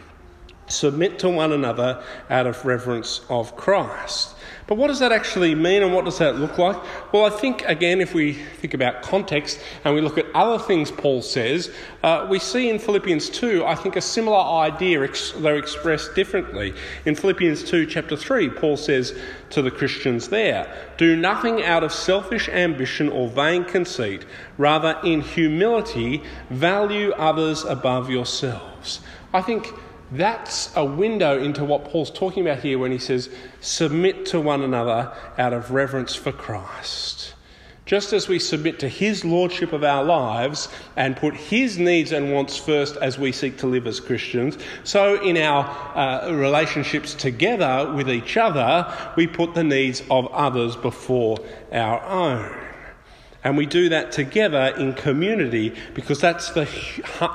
Submit 0.68 1.20
to 1.20 1.30
one 1.30 1.52
another 1.52 2.02
out 2.30 2.48
of 2.48 2.64
reverence 2.64 3.20
of 3.30 3.58
Christ. 3.58 4.36
But 4.70 4.78
what 4.78 4.90
does 4.90 5.00
that 5.00 5.12
actually 5.12 5.56
mean 5.56 5.82
and 5.82 5.96
what 5.96 6.06
does 6.06 6.20
that 6.20 6.36
look 6.36 6.60
like? 6.60 6.78
Well, 7.12 7.26
I 7.26 7.32
think, 7.32 7.64
again, 7.64 8.02
if 8.02 8.14
we 8.14 8.34
think 8.34 8.76
about 8.76 9.02
context 9.02 9.60
and 9.84 9.96
we 9.96 10.02
look 10.02 10.20
at 10.20 10.28
other 10.36 10.64
things 10.64 10.92
Paul 10.92 11.24
says, 11.24 11.74
uh, 12.04 12.28
we 12.30 12.38
see 12.38 12.70
in 12.70 12.78
Philippians 12.78 13.32
2, 13.32 13.66
I 13.66 13.74
think, 13.74 13.96
a 13.96 14.02
similar 14.02 14.38
idea, 14.38 15.02
ex- 15.02 15.32
though 15.32 15.58
expressed 15.58 16.14
differently. 16.14 16.76
In 17.06 17.16
Philippians 17.16 17.64
2, 17.64 17.88
chapter 17.88 18.16
3, 18.16 18.52
Paul 18.52 18.78
says 18.78 19.18
to 19.50 19.64
the 19.64 19.72
Christians 19.72 20.30
there, 20.30 20.72
Do 21.00 21.16
nothing 21.16 21.64
out 21.64 21.84
of 21.84 21.92
selfish 21.92 22.48
ambition 22.48 23.10
or 23.10 23.28
vain 23.28 23.66
conceit, 23.66 24.24
rather, 24.60 25.00
in 25.04 25.22
humility, 25.22 26.22
value 26.52 27.10
others 27.14 27.66
above 27.66 28.12
yourselves. 28.12 29.02
I 29.34 29.42
think 29.42 29.74
that's 30.12 30.76
a 30.76 30.84
window 30.84 31.42
into 31.42 31.64
what 31.64 31.86
Paul's 31.86 32.12
talking 32.12 32.46
about 32.46 32.64
here 32.64 32.80
when 32.80 32.92
he 32.92 32.98
says, 32.98 33.30
submit 33.62 34.26
to 34.28 34.40
one 34.40 34.62
another 34.62 35.14
out 35.38 35.54
of 35.54 35.72
reverence 35.72 36.16
for 36.16 36.32
Christ. 36.32 37.34
Just 37.86 38.14
as 38.14 38.28
we 38.28 38.38
submit 38.38 38.78
to 38.80 38.88
his 38.88 39.26
lordship 39.26 39.74
of 39.74 39.84
our 39.84 40.04
lives 40.04 40.70
and 40.96 41.18
put 41.18 41.34
his 41.34 41.80
needs 41.80 42.12
and 42.12 42.32
wants 42.32 42.56
first 42.56 42.96
as 42.98 43.18
we 43.18 43.32
seek 43.32 43.58
to 43.58 43.68
live 43.68 43.88
as 43.88 44.00
Christians, 44.00 44.60
so 44.84 45.20
in 45.24 45.38
our 45.38 45.66
uh, 45.98 46.32
relationships 46.32 47.16
together 47.16 47.92
with 47.96 48.08
each 48.08 48.38
other, 48.38 48.94
we 49.16 49.26
put 49.26 49.56
the 49.56 49.64
needs 49.64 50.04
of 50.12 50.28
others 50.28 50.76
before 50.76 51.40
our 51.72 52.00
own. 52.04 52.69
And 53.44 53.56
we 53.56 53.66
do 53.66 53.90
that 53.90 54.12
together 54.12 54.74
in 54.78 54.94
community 54.94 55.74
because 55.94 56.20
that's, 56.20 56.50
the, 56.52 56.68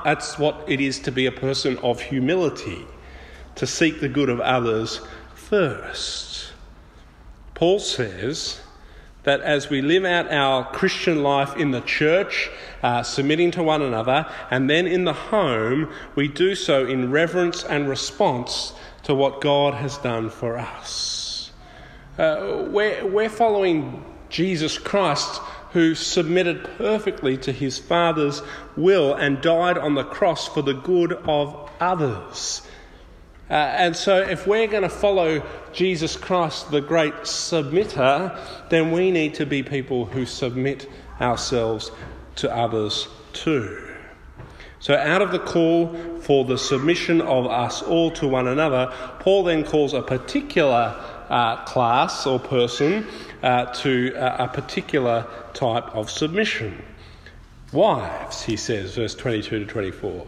that's 0.03 0.37
what 0.37 0.63
it 0.67 0.79
is 0.79 0.99
to 0.99 1.11
be 1.11 1.25
a 1.25 1.31
person 1.31 1.77
of 1.79 1.99
humility, 1.99 2.85
to 3.55 3.65
seek 3.65 4.01
the 4.01 4.09
good 4.09 4.29
of 4.29 4.39
others 4.39 5.01
first. 5.33 6.51
Paul 7.55 7.79
says 7.79 8.61
that 9.23 9.41
as 9.41 9.71
we 9.71 9.81
live 9.81 10.05
out 10.05 10.31
our 10.31 10.63
Christian 10.71 11.23
life 11.23 11.57
in 11.57 11.71
the 11.71 11.81
church, 11.81 12.51
uh, 12.83 13.01
submitting 13.01 13.49
to 13.51 13.63
one 13.63 13.81
another, 13.81 14.27
and 14.51 14.69
then 14.69 14.85
in 14.85 15.05
the 15.05 15.13
home, 15.13 15.91
we 16.13 16.27
do 16.27 16.53
so 16.53 16.85
in 16.85 17.09
reverence 17.09 17.63
and 17.63 17.89
response 17.89 18.73
to 19.03 19.15
what 19.15 19.41
God 19.41 19.73
has 19.73 19.97
done 19.97 20.29
for 20.29 20.57
us. 20.57 21.51
Uh, 22.19 22.65
we're, 22.69 23.05
we're 23.07 23.29
following 23.29 24.05
Jesus 24.29 24.77
Christ 24.77 25.41
who 25.75 25.93
submitted 25.93 26.63
perfectly 26.77 27.35
to 27.35 27.51
his 27.51 27.77
Father's 27.77 28.41
will 28.77 29.13
and 29.13 29.41
died 29.41 29.77
on 29.77 29.93
the 29.93 30.05
cross 30.05 30.47
for 30.47 30.61
the 30.61 30.71
good 30.71 31.11
of 31.11 31.69
others. 31.81 32.61
Uh, 33.49 33.55
and 33.55 33.93
so, 33.93 34.21
if 34.21 34.47
we're 34.47 34.67
going 34.67 34.83
to 34.83 34.89
follow 34.89 35.43
Jesus 35.73 36.15
Christ, 36.15 36.71
the 36.71 36.79
great 36.79 37.13
submitter, 37.23 38.39
then 38.69 38.93
we 38.93 39.11
need 39.11 39.33
to 39.33 39.45
be 39.45 39.63
people 39.63 40.05
who 40.05 40.25
submit 40.25 40.89
ourselves 41.19 41.91
to 42.37 42.55
others 42.55 43.09
too. 43.33 43.85
So, 44.79 44.95
out 44.95 45.21
of 45.21 45.33
the 45.33 45.39
call 45.39 45.93
for 46.21 46.45
the 46.45 46.57
submission 46.57 47.19
of 47.19 47.47
us 47.47 47.81
all 47.81 48.11
to 48.11 48.29
one 48.29 48.47
another, 48.47 48.93
Paul 49.19 49.43
then 49.43 49.65
calls 49.65 49.93
a 49.93 50.01
particular 50.01 50.95
uh, 51.29 51.65
class 51.65 52.25
or 52.25 52.39
person 52.39 53.05
uh, 53.45 53.65
to 53.73 54.13
uh, 54.15 54.45
a 54.45 54.47
particular 54.47 55.25
type 55.53 55.85
of 55.95 56.09
submission. 56.09 56.83
Wives, 57.71 58.41
he 58.41 58.57
says, 58.57 58.95
verse 58.95 59.13
22 59.13 59.59
to 59.59 59.65
24. 59.65 60.27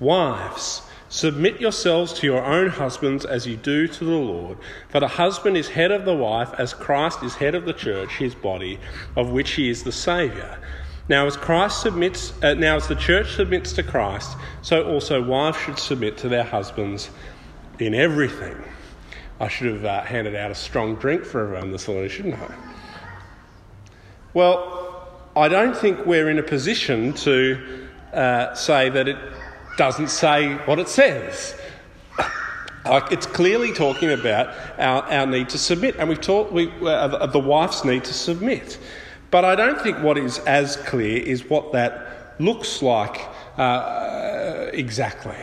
Wives, 0.00 0.82
submit 1.08 1.60
yourselves 1.60 2.12
to 2.12 2.26
your 2.26 2.44
own 2.44 2.68
husbands 2.68 3.24
as 3.24 3.46
you 3.46 3.56
do 3.56 3.88
to 3.88 4.04
the 4.04 4.10
Lord. 4.10 4.58
For 4.90 5.00
the 5.00 5.08
husband 5.08 5.56
is 5.56 5.68
head 5.68 5.90
of 5.90 6.04
the 6.04 6.14
wife, 6.14 6.50
as 6.58 6.74
Christ 6.74 7.22
is 7.22 7.34
head 7.34 7.54
of 7.54 7.64
the 7.64 7.72
church, 7.72 8.10
his 8.16 8.34
body, 8.34 8.78
of 9.16 9.30
which 9.30 9.52
he 9.52 9.70
is 9.70 9.82
the 9.82 9.92
Saviour. 9.92 10.58
Now, 11.08 11.26
as 11.26 11.38
Christ 11.38 11.80
submits, 11.80 12.34
uh, 12.42 12.52
now 12.52 12.76
as 12.76 12.86
the 12.86 12.96
church 12.96 13.32
submits 13.34 13.72
to 13.72 13.82
Christ, 13.82 14.36
so 14.60 14.86
also 14.86 15.22
wives 15.22 15.56
should 15.56 15.78
submit 15.78 16.18
to 16.18 16.28
their 16.28 16.44
husbands 16.44 17.08
in 17.78 17.94
everything. 17.94 18.62
I 19.40 19.46
should 19.46 19.72
have 19.72 19.84
uh, 19.84 20.02
handed 20.02 20.34
out 20.34 20.50
a 20.50 20.54
strong 20.54 20.96
drink 20.96 21.24
for 21.24 21.42
everyone 21.42 21.70
this 21.70 21.86
morning, 21.86 22.08
shouldn't 22.08 22.34
I? 22.34 22.54
Well, 24.34 25.08
I 25.36 25.48
don't 25.48 25.76
think 25.76 26.04
we're 26.06 26.28
in 26.28 26.40
a 26.40 26.42
position 26.42 27.12
to 27.14 27.88
uh, 28.12 28.54
say 28.54 28.88
that 28.88 29.06
it 29.06 29.16
doesn't 29.76 30.10
say 30.10 30.54
what 30.66 30.80
it 30.80 30.88
says. 30.88 31.54
it's 33.12 33.26
clearly 33.26 33.72
talking 33.72 34.10
about 34.10 34.52
our, 34.76 35.04
our 35.04 35.26
need 35.26 35.48
to 35.50 35.58
submit, 35.58 35.94
and 35.98 36.08
we've 36.08 36.20
talked, 36.20 36.52
we, 36.52 36.72
uh, 36.82 37.26
the 37.26 37.38
wife's 37.38 37.84
need 37.84 38.02
to 38.04 38.12
submit. 38.12 38.76
But 39.30 39.44
I 39.44 39.54
don't 39.54 39.80
think 39.80 40.02
what 40.02 40.18
is 40.18 40.40
as 40.40 40.76
clear 40.78 41.22
is 41.22 41.48
what 41.48 41.72
that 41.72 42.34
looks 42.40 42.82
like 42.82 43.20
uh, 43.56 44.70
exactly. 44.72 45.36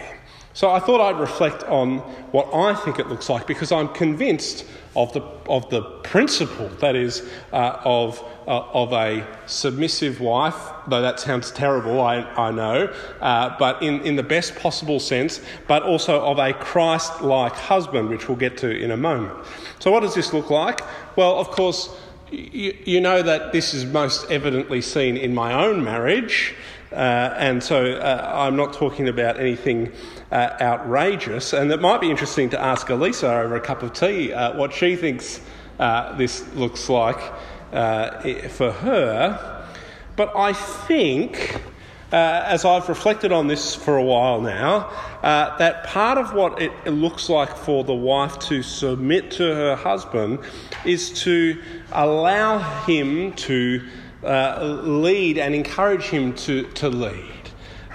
So 0.56 0.72
I 0.72 0.80
thought 0.80 1.02
I'd 1.02 1.20
reflect 1.20 1.64
on 1.66 1.98
what 2.32 2.48
I 2.54 2.76
think 2.76 2.98
it 2.98 3.10
looks 3.10 3.30
like 3.30 3.46
because 3.46 3.74
I'm 3.74 3.90
convinced 3.90 4.66
of 4.96 5.12
the, 5.12 5.20
of 5.50 5.70
the 5.70 5.82
principle, 5.82 6.70
that 6.80 6.96
is, 6.96 7.28
uh, 7.52 7.82
of, 7.84 8.24
uh, 8.48 8.62
of 8.72 8.94
a 8.94 9.28
submissive 9.48 10.22
wife, 10.22 10.56
though 10.88 11.02
that 11.02 11.20
sounds 11.20 11.52
terrible, 11.52 12.00
I, 12.00 12.22
I 12.22 12.52
know, 12.52 12.94
uh, 13.20 13.54
but 13.60 13.84
in, 13.84 14.00
in 14.04 14.16
the 14.16 14.24
best 14.24 14.56
possible 14.56 15.02
sense, 15.02 15.42
but 15.68 15.84
also 15.84 16.22
of 16.22 16.40
a 16.40 16.54
Christ 16.54 17.22
like 17.22 17.52
husband, 17.52 18.08
which 18.08 18.30
we'll 18.30 18.38
get 18.38 18.58
to 18.60 18.72
in 18.72 18.92
a 18.92 18.98
moment. 18.98 19.34
So, 19.80 19.92
what 19.92 20.04
does 20.04 20.16
this 20.16 20.32
look 20.32 20.50
like? 20.50 20.80
Well, 21.18 21.38
of 21.38 21.50
course, 21.52 21.90
you, 22.32 22.78
you 22.86 23.02
know 23.02 23.22
that 23.22 23.52
this 23.52 23.74
is 23.74 23.84
most 23.84 24.32
evidently 24.32 24.82
seen 24.82 25.18
in 25.18 25.36
my 25.36 25.52
own 25.52 25.84
marriage. 25.84 26.56
Uh, 26.96 27.34
and 27.38 27.62
so 27.62 27.92
uh, 27.92 28.32
I'm 28.34 28.56
not 28.56 28.72
talking 28.72 29.10
about 29.10 29.38
anything 29.38 29.92
uh, 30.32 30.56
outrageous. 30.62 31.52
And 31.52 31.70
it 31.72 31.82
might 31.82 32.00
be 32.00 32.10
interesting 32.10 32.50
to 32.52 32.60
ask 32.60 32.90
Elisa 32.90 33.28
over 33.28 33.56
a 33.56 33.62
cup 33.62 33.84
of 33.84 33.92
tea 33.92 34.32
uh, 34.32 34.56
what 34.58 34.72
she 34.72 34.96
thinks 34.96 35.42
uh, 35.78 36.16
this 36.16 36.54
looks 36.54 36.88
like 36.88 37.20
uh, 37.74 38.22
for 38.48 38.72
her. 38.72 39.68
But 40.16 40.38
I 40.38 40.54
think, 40.54 41.62
as 42.14 42.64
I've 42.64 42.88
reflected 42.88 43.34
on 43.34 43.48
this 43.48 43.76
for 43.76 43.98
a 43.98 44.04
while 44.04 44.40
now, 44.40 44.90
that 45.22 45.84
part 45.84 46.18
of 46.18 46.34
what 46.34 46.62
it 46.62 46.72
looks 46.88 47.28
like 47.28 47.58
for 47.58 47.84
the 47.84 47.94
wife 47.94 48.40
to 48.40 48.64
submit 48.64 49.32
to 49.32 49.44
her 49.44 49.76
husband 49.76 50.40
is 50.86 51.22
to 51.24 51.62
allow 51.92 52.60
him 52.84 53.34
to 53.34 53.86
uh, 54.26 54.82
lead 54.84 55.38
and 55.38 55.54
encourage 55.54 56.06
him 56.06 56.34
to, 56.34 56.64
to 56.74 56.90
lead. 56.90 57.32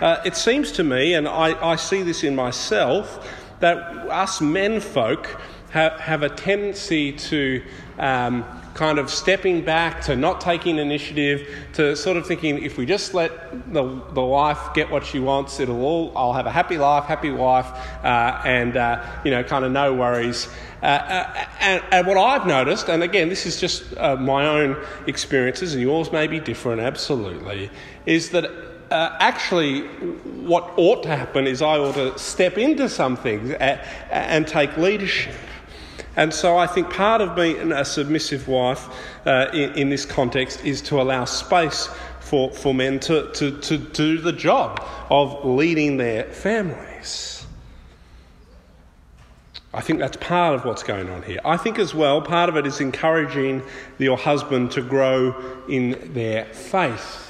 Uh, 0.01 0.21
it 0.25 0.37
seems 0.37 0.73
to 0.73 0.85
me, 0.85 1.15
and 1.15 1.29
I, 1.29 1.73
I 1.73 1.77
see 1.77 2.03
this 2.03 2.25
in 2.25 2.35
myself, 2.35 3.29
that 3.61 3.77
us 4.09 4.41
men 4.41 4.81
folk 4.81 5.41
have, 5.71 5.93
have 6.01 6.23
a 6.23 6.29
tendency 6.29 7.13
to 7.13 7.63
um, 7.99 8.45
kind 8.75 8.99
of 8.99 9.11
stepping 9.11 9.65
back, 9.65 10.01
to 10.03 10.17
not 10.17 10.41
taking 10.41 10.79
initiative, 10.79 11.49
to 11.75 11.97
sort 11.97 12.17
of 12.17 12.27
thinking 12.27 12.63
if 12.63 12.79
we 12.79 12.87
just 12.87 13.15
let 13.15 13.73
the, 13.73 13.83
the 14.13 14.23
wife 14.23 14.75
get 14.75 14.91
what 14.91 15.05
she 15.05 15.19
wants, 15.19 15.61
it'll 15.61 15.83
all, 15.83 16.13
I'll 16.17 16.33
have 16.33 16.47
a 16.47 16.51
happy 16.51 16.79
life, 16.79 17.05
happy 17.05 17.31
wife, 17.31 17.67
uh, 18.05 18.41
and, 18.45 18.77
uh, 18.77 19.05
you 19.25 19.31
know, 19.31 19.43
kind 19.43 19.65
of 19.65 19.73
no 19.73 19.95
worries. 19.95 20.49
Uh, 20.83 20.87
uh, 20.87 21.47
and, 21.61 21.83
and, 21.91 22.07
what 22.07 22.17
I've 22.17 22.47
noticed, 22.47 22.89
and 22.89 23.03
again, 23.03 23.29
this 23.29 23.45
is 23.45 23.61
just 23.61 23.97
uh, 23.99 24.17
my 24.17 24.47
own 24.47 24.83
experiences, 25.07 25.75
and 25.75 25.83
yours 25.83 26.11
may 26.11 26.27
be 26.27 26.41
different, 26.41 26.81
absolutely, 26.81 27.71
is 28.07 28.31
that 28.31 28.51
uh, 28.91 29.17
actually, 29.21 29.83
what 30.43 30.73
ought 30.77 31.03
to 31.03 31.09
happen 31.09 31.47
is 31.47 31.63
I 31.63 31.79
ought 31.79 31.95
to 31.95 32.19
step 32.19 32.59
into 32.59 32.89
some 32.89 33.17
things 33.17 33.53
and, 33.53 33.81
and 34.11 34.49
take 34.49 34.77
leadership. 34.77 35.35
And 36.17 36.35
so 36.35 36.59
I 36.59 36.67
think 36.67 36.91
part 36.91 37.21
of 37.21 37.37
being 37.37 37.73
a 37.73 37.85
submissive 37.85 38.49
wife 38.49 38.89
uh, 39.27 39.49
in, 39.53 39.73
in, 39.75 39.91
this 39.91 40.05
context 40.05 40.65
is 40.65 40.83
to 40.83 41.01
allow 41.01 41.25
space 41.25 41.89
for, 42.21 42.51
for 42.51 42.75
men 42.75 42.99
to, 43.01 43.31
to, 43.33 43.59
to 43.61 43.79
do 43.79 44.19
the 44.19 44.33
job 44.33 44.85
of 45.09 45.45
leading 45.45 45.97
their 45.97 46.25
families. 46.25 47.47
I 49.73 49.81
think 49.83 50.01
that's 50.01 50.17
part 50.17 50.57
of 50.57 50.65
what's 50.65 50.83
going 50.83 51.09
on 51.09 51.23
here. 51.23 51.39
I 51.45 51.57
think 51.57 51.79
as 51.79 51.95
well, 51.95 52.21
part 52.21 52.49
of 52.49 52.57
it 52.57 52.67
is 52.67 52.81
encouraging 52.81 53.63
your 53.99 54.19
husband 54.19 54.73
to 54.73 54.83
grow 54.83 55.63
in 55.69 56.13
their 56.13 56.47
faith 56.47 57.30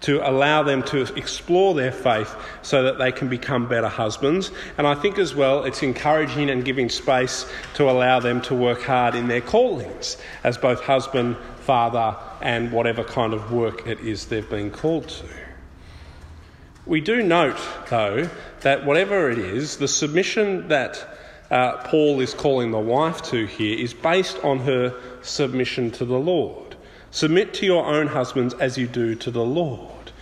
to 0.00 0.26
allow 0.28 0.62
them 0.62 0.82
to 0.84 1.02
explore 1.14 1.74
their 1.74 1.90
faith 1.90 2.34
so 2.62 2.84
that 2.84 2.98
they 2.98 3.10
can 3.10 3.28
become 3.28 3.68
better 3.68 3.88
husbands. 3.88 4.52
And 4.76 4.86
I 4.86 4.94
think 4.94 5.18
as 5.18 5.34
well 5.34 5.64
it's 5.64 5.82
encouraging 5.82 6.50
and 6.50 6.64
giving 6.64 6.88
space 6.88 7.50
to 7.74 7.90
allow 7.90 8.20
them 8.20 8.40
to 8.42 8.54
work 8.54 8.82
hard 8.82 9.14
in 9.14 9.28
their 9.28 9.40
callings 9.40 10.16
as 10.44 10.56
both 10.56 10.82
husband, 10.82 11.36
father, 11.60 12.16
and 12.40 12.70
whatever 12.70 13.02
kind 13.02 13.34
of 13.34 13.52
work 13.52 13.86
it 13.86 14.00
is 14.00 14.26
they've 14.26 14.48
been 14.48 14.70
called 14.70 15.08
to. 15.08 15.26
We 16.86 17.00
do 17.00 17.22
note, 17.22 17.60
though, 17.90 18.30
that 18.60 18.86
whatever 18.86 19.30
it 19.30 19.38
is, 19.38 19.76
the 19.76 19.88
submission 19.88 20.68
that 20.68 21.06
uh, 21.50 21.82
Paul 21.84 22.20
is 22.20 22.34
calling 22.34 22.70
the 22.70 22.78
wife 22.78 23.22
to 23.24 23.46
here 23.46 23.78
is 23.78 23.92
based 23.92 24.38
on 24.44 24.60
her 24.60 24.94
submission 25.22 25.90
to 25.92 26.04
the 26.04 26.18
Lord. 26.18 26.67
Submit 27.10 27.54
to 27.54 27.66
your 27.66 27.86
own 27.86 28.06
husbands 28.06 28.54
as 28.54 28.76
you 28.76 28.86
do 28.86 29.14
to 29.16 29.30
the 29.30 29.44
Lord. 29.44 30.12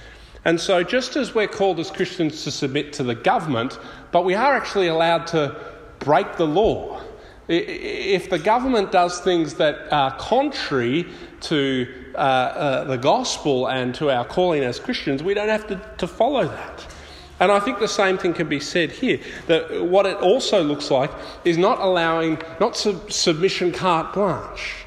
And 0.45 0.61
so, 0.61 0.85
just 0.85 1.17
as 1.17 1.35
we're 1.35 1.49
called 1.49 1.81
as 1.81 1.91
Christians 1.91 2.45
to 2.45 2.53
submit 2.53 2.93
to 2.95 3.03
the 3.03 3.17
government, 3.17 3.81
but 4.13 4.25
we 4.25 4.35
are 4.35 4.55
actually 4.55 4.87
allowed 4.87 5.27
to 5.29 5.57
break 5.99 6.37
the 6.37 6.47
law. 6.47 7.01
If 7.49 8.31
the 8.31 8.39
government 8.39 8.93
does 8.93 9.21
things 9.21 9.55
that 9.55 9.93
are 9.93 10.17
contrary 10.19 11.07
to 11.43 11.87
uh, 12.15 12.19
uh, 12.19 12.85
the 12.85 12.97
gospel 12.97 13.69
and 13.69 13.95
to 13.97 14.11
our 14.11 14.25
calling 14.25 14.63
as 14.63 14.79
Christians, 14.81 15.23
we 15.23 15.35
don't 15.35 15.49
have 15.49 15.67
to, 15.67 15.81
to 15.99 16.07
follow 16.07 16.47
that. 16.47 16.87
And 17.39 17.53
I 17.53 17.61
think 17.61 17.79
the 17.79 17.89
same 17.89 18.17
thing 18.17 18.33
can 18.33 18.49
be 18.49 18.61
said 18.61 18.91
here. 18.91 19.21
That 19.47 19.85
what 19.85 20.07
it 20.07 20.17
also 20.17 20.63
looks 20.63 20.91
like 20.91 21.11
is 21.45 21.59
not 21.59 21.81
allowing, 21.81 22.41
not 22.61 22.77
sub- 22.77 23.13
submission 23.13 23.73
carte 23.73 24.15
blanche, 24.15 24.87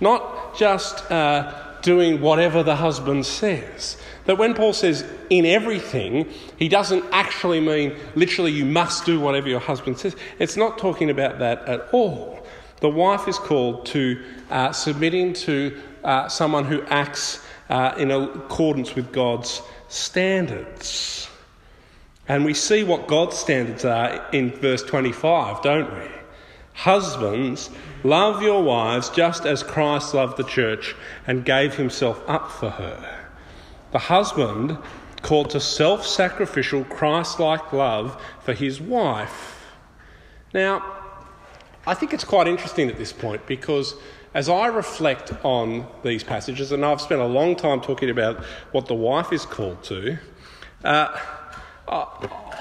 not 0.00 0.39
just 0.56 1.10
uh, 1.10 1.52
doing 1.82 2.20
whatever 2.20 2.62
the 2.62 2.76
husband 2.76 3.26
says. 3.26 3.96
That 4.26 4.38
when 4.38 4.54
Paul 4.54 4.72
says 4.72 5.04
in 5.30 5.46
everything, 5.46 6.28
he 6.56 6.68
doesn't 6.68 7.04
actually 7.10 7.60
mean 7.60 7.96
literally 8.14 8.52
you 8.52 8.64
must 8.64 9.04
do 9.04 9.18
whatever 9.18 9.48
your 9.48 9.60
husband 9.60 9.98
says. 9.98 10.14
It's 10.38 10.56
not 10.56 10.78
talking 10.78 11.10
about 11.10 11.38
that 11.38 11.66
at 11.66 11.88
all. 11.92 12.46
The 12.80 12.88
wife 12.88 13.28
is 13.28 13.38
called 13.38 13.86
to 13.86 14.22
uh, 14.50 14.72
submitting 14.72 15.32
to 15.34 15.78
uh, 16.04 16.28
someone 16.28 16.64
who 16.64 16.82
acts 16.84 17.44
uh, 17.68 17.94
in 17.98 18.10
accordance 18.10 18.94
with 18.94 19.12
God's 19.12 19.62
standards. 19.88 21.28
And 22.28 22.44
we 22.44 22.54
see 22.54 22.84
what 22.84 23.06
God's 23.08 23.36
standards 23.36 23.84
are 23.84 24.28
in 24.30 24.50
verse 24.50 24.82
25, 24.82 25.62
don't 25.62 25.92
we? 25.92 26.19
Husbands, 26.80 27.68
love 28.02 28.42
your 28.42 28.62
wives 28.62 29.10
just 29.10 29.44
as 29.44 29.62
Christ 29.62 30.14
loved 30.14 30.38
the 30.38 30.44
church 30.44 30.96
and 31.26 31.44
gave 31.44 31.74
himself 31.74 32.22
up 32.26 32.50
for 32.50 32.70
her. 32.70 33.28
The 33.92 33.98
husband 33.98 34.78
called 35.20 35.50
to 35.50 35.60
self 35.60 36.06
sacrificial, 36.06 36.84
Christ 36.84 37.38
like 37.38 37.74
love 37.74 38.18
for 38.40 38.54
his 38.54 38.80
wife. 38.80 39.62
Now, 40.54 40.82
I 41.86 41.92
think 41.92 42.14
it's 42.14 42.24
quite 42.24 42.48
interesting 42.48 42.88
at 42.88 42.96
this 42.96 43.12
point 43.12 43.46
because 43.46 43.94
as 44.32 44.48
I 44.48 44.68
reflect 44.68 45.34
on 45.44 45.86
these 46.02 46.24
passages, 46.24 46.72
and 46.72 46.82
I've 46.82 47.02
spent 47.02 47.20
a 47.20 47.26
long 47.26 47.56
time 47.56 47.82
talking 47.82 48.08
about 48.08 48.42
what 48.72 48.86
the 48.86 48.94
wife 48.94 49.34
is 49.34 49.44
called 49.44 49.84
to, 49.84 50.16
uh, 50.82 51.18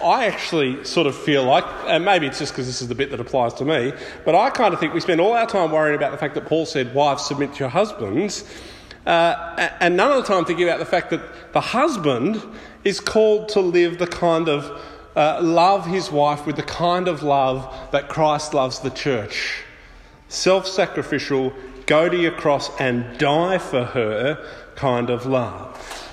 actually 0.04 0.84
sort 0.84 1.08
of 1.08 1.16
feel 1.16 1.44
like, 1.44 1.66
and 1.86 2.06
maybe 2.06 2.28
it's 2.28 2.40
just 2.40 2.54
because 2.54 2.68
this 2.68 2.82
is 2.82 2.88
the 2.88 2.96
bit 2.96 3.12
that 3.12 3.20
applies 3.20 3.54
to 3.56 3.66
me, 3.66 3.94
but 4.26 4.36
I 4.36 4.50
kind 4.50 4.74
of 4.74 4.80
think 4.80 4.94
we 4.94 5.00
spend 5.00 5.22
all 5.22 5.34
our 5.34 5.48
time 5.48 5.72
worrying 5.72 5.96
about 5.96 6.12
the 6.12 6.18
fact 6.18 6.36
that 6.36 6.46
Paul 6.46 6.66
said, 6.66 6.94
Wives, 6.94 7.26
submit 7.26 7.54
to 7.54 7.60
your 7.60 7.70
husbands, 7.70 8.44
uh, 9.06 9.70
and 9.80 9.98
none 9.98 10.12
of 10.12 10.18
the 10.18 10.34
time 10.34 10.46
thinking 10.46 10.68
about 10.68 10.80
the 10.80 10.86
fact 10.86 11.10
that 11.10 11.54
the 11.54 11.62
husband 11.62 12.42
is 12.84 13.00
called 13.00 13.50
to 13.50 13.60
live 13.60 13.98
the 13.98 14.08
kind 14.08 14.48
of 14.48 14.82
uh, 15.16 15.40
love 15.42 15.86
his 15.86 16.12
wife 16.12 16.46
with 16.46 16.56
the 16.56 16.64
kind 16.64 17.08
of 17.08 17.24
love 17.24 17.74
that 17.92 18.10
Christ 18.10 18.54
loves 18.54 18.80
the 18.80 18.90
church. 18.90 19.64
Self 20.28 20.68
sacrificial, 20.68 21.54
go 21.86 22.08
to 22.08 22.16
your 22.16 22.32
cross 22.32 22.70
and 22.80 23.18
die 23.18 23.58
for 23.58 23.84
her 23.84 24.46
kind 24.76 25.10
of 25.10 25.26
love. 25.26 26.10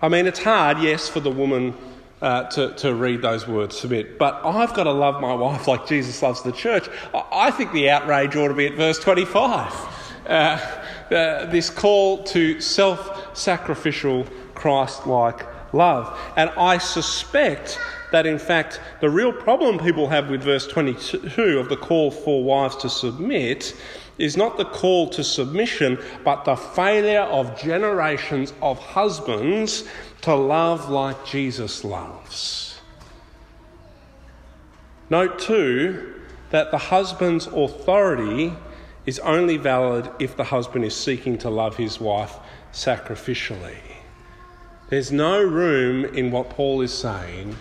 I 0.00 0.08
mean, 0.08 0.26
it's 0.26 0.42
hard, 0.42 0.78
yes, 0.78 1.08
for 1.08 1.20
the 1.20 1.30
woman 1.30 1.74
uh, 2.22 2.44
to, 2.44 2.72
to 2.74 2.94
read 2.94 3.22
those 3.22 3.46
words, 3.46 3.78
submit. 3.78 4.18
But 4.18 4.40
I've 4.44 4.74
got 4.74 4.84
to 4.84 4.92
love 4.92 5.20
my 5.20 5.34
wife 5.34 5.68
like 5.68 5.86
Jesus 5.86 6.22
loves 6.22 6.42
the 6.42 6.52
church. 6.52 6.88
I 7.14 7.50
think 7.50 7.72
the 7.72 7.90
outrage 7.90 8.36
ought 8.36 8.48
to 8.48 8.54
be 8.54 8.66
at 8.66 8.74
verse 8.74 8.98
25. 8.98 9.72
Uh, 10.26 10.30
uh, 11.10 11.46
this 11.46 11.70
call 11.70 12.24
to 12.24 12.60
self 12.60 13.36
sacrificial, 13.36 14.26
Christ 14.54 15.06
like 15.06 15.46
love. 15.72 16.18
And 16.36 16.50
I 16.50 16.78
suspect 16.78 17.78
that, 18.12 18.26
in 18.26 18.38
fact, 18.38 18.80
the 19.00 19.10
real 19.10 19.32
problem 19.32 19.78
people 19.78 20.08
have 20.08 20.30
with 20.30 20.42
verse 20.42 20.66
22 20.66 21.58
of 21.58 21.68
the 21.68 21.76
call 21.76 22.10
for 22.10 22.42
wives 22.42 22.76
to 22.76 22.88
submit 22.88 23.74
is 24.18 24.36
not 24.36 24.56
the 24.56 24.64
call 24.64 25.08
to 25.10 25.22
submission, 25.22 25.98
but 26.24 26.44
the 26.44 26.56
failure 26.56 27.22
of 27.22 27.58
generations 27.60 28.52
of 28.62 28.78
husbands 28.78 29.84
to 30.22 30.34
love 30.34 30.88
like 30.88 31.26
Jesus 31.26 31.84
loves. 31.84 32.80
Note 35.10 35.38
too 35.38 36.14
that 36.50 36.70
the 36.70 36.78
husband's 36.78 37.46
authority 37.46 38.52
is 39.04 39.18
only 39.20 39.56
valid 39.56 40.10
if 40.18 40.36
the 40.36 40.44
husband 40.44 40.84
is 40.84 40.96
seeking 40.96 41.38
to 41.38 41.50
love 41.50 41.76
his 41.76 42.00
wife 42.00 42.36
sacrificially. 42.72 43.78
There's 44.88 45.12
no 45.12 45.42
room 45.42 46.04
in 46.04 46.30
what 46.30 46.50
Paul 46.50 46.80
is 46.80 46.92
saying 46.92 47.56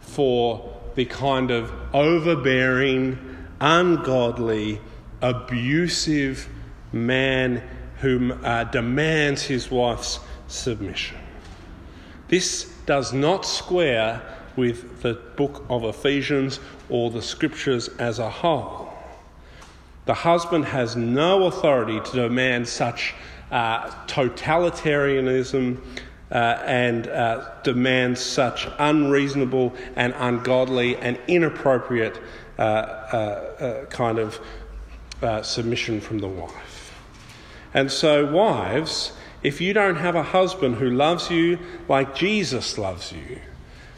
for 0.00 0.78
the 0.94 1.04
kind 1.04 1.50
of 1.50 1.72
overbearing, 1.94 3.18
ungodly, 3.60 4.80
abusive 5.22 6.48
man 6.92 7.62
who 8.00 8.32
uh, 8.32 8.64
demands 8.64 9.42
his 9.42 9.70
wife's 9.70 10.20
submission. 10.48 11.18
This 12.28 12.72
does 12.86 13.12
not 13.12 13.44
square 13.44 14.22
with 14.56 15.02
the 15.02 15.14
book 15.36 15.64
of 15.68 15.84
Ephesians 15.84 16.60
or 16.88 17.10
the 17.10 17.22
scriptures 17.22 17.88
as 17.98 18.18
a 18.18 18.30
whole. 18.30 18.88
The 20.06 20.14
husband 20.14 20.64
has 20.64 20.96
no 20.96 21.46
authority 21.46 22.00
to 22.00 22.12
demand 22.12 22.68
such 22.68 23.14
uh, 23.50 23.90
totalitarianism 24.06 25.78
uh, 26.30 26.34
and 26.64 27.08
uh, 27.08 27.62
demand 27.62 28.16
such 28.16 28.66
unreasonable 28.78 29.74
and 29.96 30.14
ungodly 30.16 30.96
and 30.96 31.18
inappropriate 31.26 32.20
uh, 32.58 32.62
uh, 32.62 33.84
uh, 35.22 35.42
submission 35.42 36.00
from 36.00 36.18
the 36.18 36.28
wife. 36.28 36.94
And 37.72 37.90
so, 37.90 38.30
wives, 38.30 39.12
if 39.42 39.60
you 39.60 39.72
don't 39.72 39.96
have 39.96 40.16
a 40.16 40.22
husband 40.22 40.76
who 40.76 40.90
loves 40.90 41.30
you 41.30 41.58
like 41.88 42.14
Jesus 42.14 42.76
loves 42.78 43.12
you, 43.12 43.38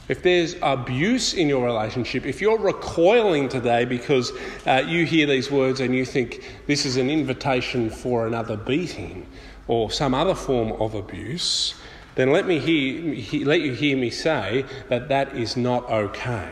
if 0.09 0.23
there's 0.23 0.57
abuse 0.63 1.33
in 1.33 1.49
your 1.49 1.65
relationship, 1.65 2.27
if 2.27 2.41
you're 2.41 2.59
recoiling 2.59 3.49
today 3.49 3.85
because 3.85 4.33
uh, 4.67 4.83
you 4.87 5.07
hear 5.07 5.27
these 5.27 5.51
words 5.51 5.81
and 5.81 5.95
you 5.95 6.05
think 6.05 6.45
this 6.67 6.85
is 6.85 6.97
an 6.97 7.09
invitation 7.09 7.89
for 7.89 8.27
another 8.27 8.57
beating, 8.57 9.27
or 9.69 9.91
some 9.91 10.15
other 10.15 10.35
form 10.35 10.73
of 10.81 10.95
abuse, 10.95 11.75
then 12.15 12.31
let, 12.31 12.47
me 12.47 12.59
hear, 12.59 13.47
let 13.47 13.61
you 13.61 13.73
hear 13.73 13.97
me 13.97 14.11
say 14.11 14.65
that 14.89 15.09
that 15.09 15.35
is 15.37 15.57
not 15.57 15.89
okay. 15.91 16.51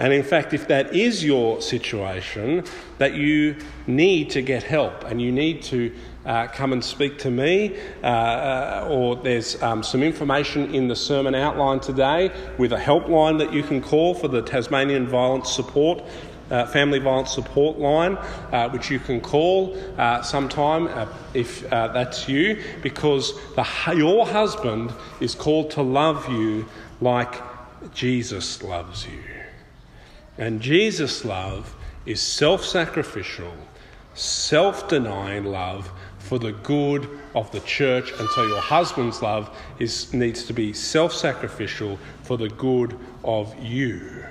And 0.00 0.14
in 0.14 0.22
fact, 0.22 0.54
if 0.54 0.66
that 0.68 0.94
is 0.94 1.22
your 1.22 1.60
situation, 1.60 2.64
that 2.96 3.12
you 3.12 3.54
need 3.86 4.30
to 4.30 4.40
get 4.40 4.62
help 4.62 5.04
and 5.04 5.20
you 5.20 5.30
need 5.30 5.62
to 5.64 5.92
uh, 6.24 6.46
come 6.46 6.72
and 6.72 6.82
speak 6.82 7.18
to 7.18 7.30
me, 7.30 7.76
uh, 8.02 8.06
uh, 8.06 8.88
or 8.90 9.16
there's 9.16 9.62
um, 9.62 9.82
some 9.82 10.02
information 10.02 10.74
in 10.74 10.88
the 10.88 10.96
sermon 10.96 11.34
outline 11.34 11.80
today 11.80 12.32
with 12.56 12.72
a 12.72 12.78
helpline 12.78 13.38
that 13.38 13.52
you 13.52 13.62
can 13.62 13.82
call 13.82 14.14
for 14.14 14.26
the 14.26 14.40
Tasmanian 14.40 15.06
Violence 15.06 15.52
Support. 15.52 16.02
Uh, 16.50 16.66
family 16.66 16.98
violence 16.98 17.30
support 17.32 17.78
line, 17.78 18.16
uh, 18.50 18.68
which 18.70 18.90
you 18.90 18.98
can 18.98 19.20
call 19.20 19.78
uh, 19.98 20.20
sometime 20.20 20.88
if 21.32 21.60
that's 21.70 22.28
you, 22.28 22.60
because 22.82 23.34
the, 23.54 23.94
your 23.96 24.26
husband 24.26 24.92
is 25.20 25.36
called 25.36 25.70
to 25.70 25.80
love 25.80 26.28
you 26.28 26.66
like 27.00 27.40
Jesus 27.94 28.64
loves 28.64 29.06
you. 29.06 29.29
And 30.40 30.62
Jesus' 30.62 31.22
love 31.26 31.76
is 32.06 32.18
self 32.18 32.64
sacrificial, 32.64 33.52
self 34.14 34.88
denying 34.88 35.44
love 35.44 35.90
for 36.18 36.38
the 36.38 36.52
good 36.52 37.06
of 37.34 37.52
the 37.52 37.60
church. 37.60 38.10
And 38.18 38.26
so 38.30 38.46
your 38.46 38.62
husband's 38.62 39.20
love 39.20 39.54
is, 39.78 40.14
needs 40.14 40.44
to 40.44 40.54
be 40.54 40.72
self 40.72 41.12
sacrificial 41.12 41.98
for 42.22 42.38
the 42.38 42.48
good 42.48 42.98
of 43.22 43.54
you. 43.62 44.24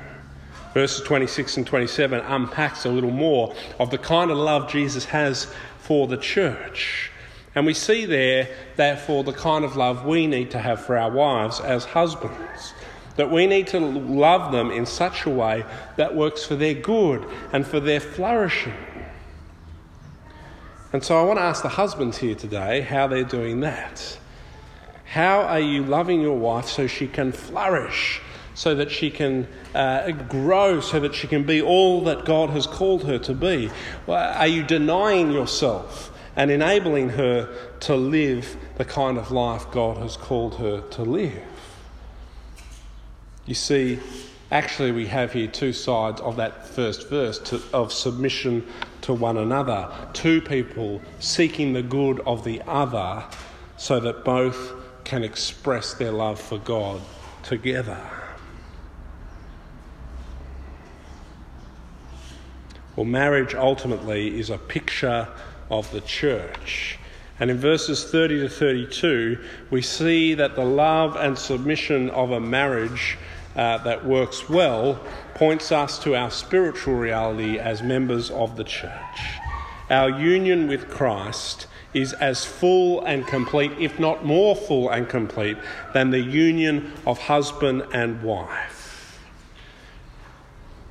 Verses 0.74 1.06
26 1.06 1.58
and 1.58 1.68
27 1.68 2.20
unpacks 2.22 2.86
a 2.86 2.90
little 2.90 3.12
more 3.12 3.54
of 3.80 3.92
the 3.92 3.98
kind 4.00 4.32
of 4.32 4.38
love 4.38 4.68
Jesus 4.68 5.06
has 5.06 5.54
for 5.78 6.08
the 6.08 6.18
church. 6.18 7.12
And 7.54 7.68
we 7.68 7.76
see 7.76 8.06
there, 8.06 8.48
therefore, 8.78 9.24
the 9.24 9.34
kind 9.34 9.64
of 9.64 9.76
love 9.76 10.06
we 10.06 10.26
need 10.26 10.50
to 10.52 10.60
have 10.60 10.84
for 10.84 10.98
our 10.98 11.12
wives 11.12 11.60
as 11.60 11.86
husbands 11.86 12.74
that 13.20 13.30
we 13.30 13.46
need 13.46 13.68
to 13.68 13.82
love 13.82 14.54
them 14.54 14.72
in 14.72 14.86
such 14.86 15.26
a 15.26 15.30
way 15.30 15.66
that 15.98 16.16
works 16.16 16.46
for 16.46 16.56
their 16.56 16.74
good 16.74 17.28
and 17.52 17.68
for 17.68 17.82
their 17.82 18.00
flourishing. 18.00 18.72
And 20.94 21.04
so 21.04 21.20
I 21.20 21.24
want 21.24 21.38
to 21.38 21.44
ask 21.44 21.62
the 21.62 21.68
husbands 21.68 22.18
here 22.18 22.34
today 22.34 22.80
how 22.80 23.08
they're 23.08 23.26
doing 23.26 23.60
that. 23.60 24.18
How 25.04 25.42
are 25.42 25.60
you 25.60 25.84
loving 25.84 26.22
your 26.22 26.38
wife 26.38 26.68
so 26.68 26.88
she 26.88 27.10
can 27.10 27.34
flourish, 27.34 28.22
so 28.54 28.74
that 28.76 28.90
she 28.90 29.12
can 29.12 29.50
uh, 29.76 30.12
grow, 30.12 30.80
so 30.80 31.02
that 31.02 31.14
she 31.14 31.28
can 31.28 31.44
be 31.44 31.62
all 31.62 32.06
that 32.06 32.24
God 32.24 32.52
has 32.52 32.68
called 32.68 33.04
her 33.04 33.20
to 33.20 33.34
be? 33.34 33.70
Are 34.08 34.48
you 34.48 34.64
denying 34.64 35.34
yourself 35.34 36.18
and 36.38 36.50
enabling 36.50 37.10
her 37.10 37.54
to 37.82 37.98
live 37.98 38.56
the 38.78 38.86
kind 38.86 39.18
of 39.18 39.30
life 39.30 39.70
God 39.72 39.98
has 39.98 40.16
called 40.16 40.56
her 40.56 40.80
to 40.92 41.02
live? 41.02 41.49
You 43.50 43.56
see, 43.56 43.98
actually, 44.52 44.92
we 44.92 45.08
have 45.08 45.34
here 45.34 45.48
two 45.48 45.74
sides 45.74 46.22
of 46.22 46.36
that 46.36 46.68
first 46.68 47.10
verse 47.10 47.40
to, 47.40 47.60
of 47.74 47.92
submission 47.92 48.64
to 49.02 49.12
one 49.12 49.38
another. 49.38 49.90
Two 50.14 50.40
people 50.40 51.02
seeking 51.20 51.74
the 51.74 51.82
good 51.82 52.20
of 52.28 52.44
the 52.44 52.62
other 52.68 53.26
so 53.76 54.00
that 54.02 54.24
both 54.24 54.74
can 55.04 55.24
express 55.24 55.96
their 55.96 56.12
love 56.12 56.40
for 56.40 56.60
God 56.60 57.02
together. 57.42 58.00
Well, 62.96 63.08
marriage 63.08 63.56
ultimately 63.56 64.40
is 64.40 64.52
a 64.52 64.60
picture 64.60 65.28
of 65.72 65.90
the 65.90 66.02
church. 66.02 67.00
And 67.40 67.50
in 67.50 67.58
verses 67.58 68.12
30 68.12 68.42
to 68.42 68.50
32, 68.50 69.44
we 69.72 69.82
see 69.82 70.36
that 70.36 70.56
the 70.56 70.66
love 70.66 71.16
and 71.16 71.36
submission 71.36 72.12
of 72.12 72.30
a 72.30 72.40
marriage 72.40 73.18
uh, 73.56 73.78
that 73.80 74.06
works 74.06 74.50
well 74.50 75.00
points 75.36 75.72
us 75.72 76.00
to 76.00 76.16
our 76.16 76.32
spiritual 76.32 76.96
reality 76.96 77.58
as 77.58 77.82
members 77.82 78.30
of 78.32 78.56
the 78.56 78.64
church. 78.64 79.20
Our 79.90 80.10
union 80.10 80.68
with 80.68 80.90
Christ 80.90 81.68
is 81.94 82.14
as 82.14 82.46
full 82.46 83.04
and 83.04 83.26
complete, 83.26 83.72
if 83.80 84.00
not 84.00 84.24
more 84.24 84.56
full 84.56 84.90
and 84.90 85.10
complete, 85.10 85.58
than 85.94 86.12
the 86.12 86.20
union 86.20 86.94
of 87.08 87.18
husband 87.18 87.84
and 87.92 88.22
wife. 88.22 89.20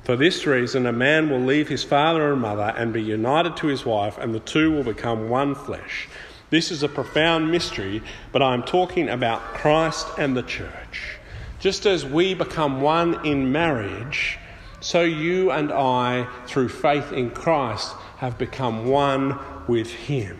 For 0.03 0.15
this 0.15 0.45
reason, 0.45 0.85
a 0.85 0.91
man 0.91 1.29
will 1.29 1.39
leave 1.39 1.69
his 1.69 1.83
father 1.83 2.33
and 2.33 2.41
mother 2.41 2.73
and 2.75 2.91
be 2.91 3.01
united 3.01 3.55
to 3.57 3.67
his 3.67 3.85
wife, 3.85 4.17
and 4.17 4.33
the 4.33 4.39
two 4.39 4.71
will 4.71 4.83
become 4.83 5.29
one 5.29 5.53
flesh. 5.53 6.09
This 6.49 6.71
is 6.71 6.81
a 6.81 6.89
profound 6.89 7.51
mystery, 7.51 8.01
but 8.31 8.41
I'm 8.41 8.63
talking 8.63 9.07
about 9.07 9.41
Christ 9.53 10.07
and 10.17 10.35
the 10.35 10.41
church. 10.41 11.18
Just 11.59 11.85
as 11.85 12.05
we 12.05 12.33
become 12.33 12.81
one 12.81 13.25
in 13.25 13.51
marriage, 13.51 14.39
so 14.79 15.01
you 15.01 15.51
and 15.51 15.73
I, 15.73 16.27
through 16.45 16.69
faith 16.69 17.11
in 17.11 17.31
Christ, 17.31 17.93
have 18.17 18.37
become 18.37 18.85
one 18.85 19.37
with 19.67 19.91
Him. 19.91 20.39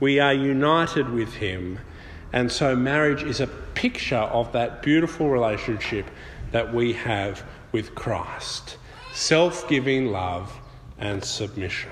We 0.00 0.18
are 0.18 0.34
united 0.34 1.08
with 1.08 1.34
Him, 1.34 1.78
and 2.32 2.50
so 2.50 2.74
marriage 2.74 3.22
is 3.22 3.40
a 3.40 3.46
picture 3.46 4.16
of 4.16 4.50
that 4.52 4.82
beautiful 4.82 5.30
relationship 5.30 6.06
that 6.50 6.74
we 6.74 6.92
have 6.94 7.44
with 7.70 7.94
Christ 7.94 8.78
self 9.12 9.68
giving 9.68 10.06
love 10.06 10.52
and 10.98 11.22
submission. 11.22 11.90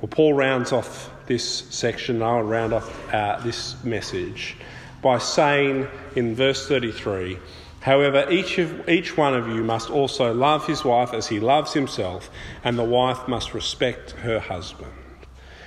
Well, 0.00 0.08
Paul 0.08 0.34
rounds 0.34 0.70
off 0.72 1.10
this 1.26 1.46
section, 1.70 2.22
I'll 2.22 2.42
round 2.42 2.72
off 2.72 3.14
uh, 3.14 3.40
this 3.40 3.82
message 3.84 4.56
by 5.00 5.18
saying 5.18 5.88
in 6.16 6.34
verse 6.34 6.66
33 6.68 7.38
However, 7.84 8.26
each, 8.30 8.56
of, 8.56 8.88
each 8.88 9.14
one 9.14 9.34
of 9.34 9.46
you 9.46 9.62
must 9.62 9.90
also 9.90 10.32
love 10.32 10.66
his 10.66 10.86
wife 10.86 11.12
as 11.12 11.28
he 11.28 11.38
loves 11.38 11.74
himself, 11.74 12.30
and 12.64 12.78
the 12.78 12.82
wife 12.82 13.28
must 13.28 13.52
respect 13.52 14.12
her 14.12 14.40
husband. 14.40 14.90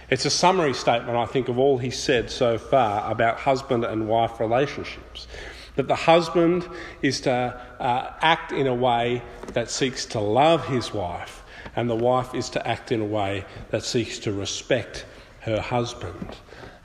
It's 0.09 0.25
a 0.25 0.31
summary 0.31 0.73
statement, 0.73 1.15
I 1.15 1.27
think, 1.27 1.47
of 1.47 1.59
all 1.59 1.77
he 1.77 1.91
said 1.91 2.31
so 2.31 2.57
far 2.57 3.11
about 3.11 3.37
husband 3.37 3.85
and 3.85 4.09
wife 4.09 4.39
relationships. 4.39 5.27
That 5.75 5.87
the 5.87 5.95
husband 5.95 6.67
is 7.03 7.21
to 7.21 7.31
uh, 7.79 8.13
act 8.21 8.51
in 8.51 8.65
a 8.65 8.73
way 8.73 9.21
that 9.53 9.69
seeks 9.69 10.07
to 10.07 10.19
love 10.19 10.65
his 10.67 10.91
wife, 10.91 11.43
and 11.75 11.87
the 11.87 11.95
wife 11.95 12.33
is 12.33 12.49
to 12.49 12.67
act 12.67 12.91
in 12.91 12.99
a 12.99 13.05
way 13.05 13.45
that 13.69 13.83
seeks 13.83 14.17
to 14.19 14.33
respect 14.33 15.05
her 15.41 15.61
husband. 15.61 16.35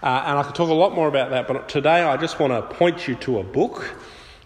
Uh, 0.03 0.25
and 0.27 0.39
I 0.39 0.43
could 0.43 0.57
talk 0.57 0.69
a 0.69 0.75
lot 0.75 0.95
more 0.95 1.07
about 1.07 1.31
that, 1.31 1.47
but 1.47 1.69
today 1.69 2.03
I 2.03 2.17
just 2.17 2.41
want 2.41 2.53
to 2.53 2.75
point 2.75 3.07
you 3.07 3.15
to 3.17 3.39
a 3.39 3.45
book. 3.45 3.95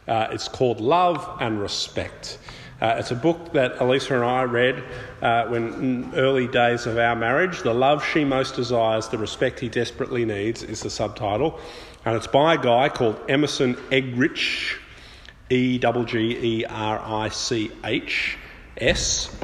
Uh, 0.07 0.29
it's 0.31 0.49
called 0.49 0.81
Love 0.81 1.39
and 1.41 1.59
Respect. 1.59 2.39
Uh, 2.79 2.97
it's 2.99 3.11
a 3.11 3.15
book 3.15 3.55
that 3.55 3.81
Elisa 3.81 4.17
and 4.17 4.25
I 4.25 4.43
read 4.43 4.85
uh, 5.23 5.47
when 5.47 6.13
early 6.15 6.47
days 6.47 6.85
of 6.85 6.99
our 6.99 7.17
marriage. 7.17 7.63
The 7.63 7.73
love 7.73 8.05
she 8.05 8.23
most 8.23 8.55
desires, 8.55 9.09
the 9.09 9.17
respect 9.17 9.59
he 9.59 9.71
desperately 9.71 10.27
needs 10.27 10.63
is 10.63 10.83
the 10.83 10.91
subtitle. 10.91 11.59
And 12.05 12.15
it's 12.17 12.27
by 12.27 12.55
a 12.55 12.59
guy 12.59 12.91
called 12.91 13.19
Emerson 13.27 13.77
Eggerichs, 13.91 14.77
E 15.49 15.79
G 15.79 16.05
G 16.05 16.19
E 16.19 16.65
R 16.67 17.01
I 17.01 17.31
C 17.31 17.71
H 17.83 18.37
S. 18.77 19.35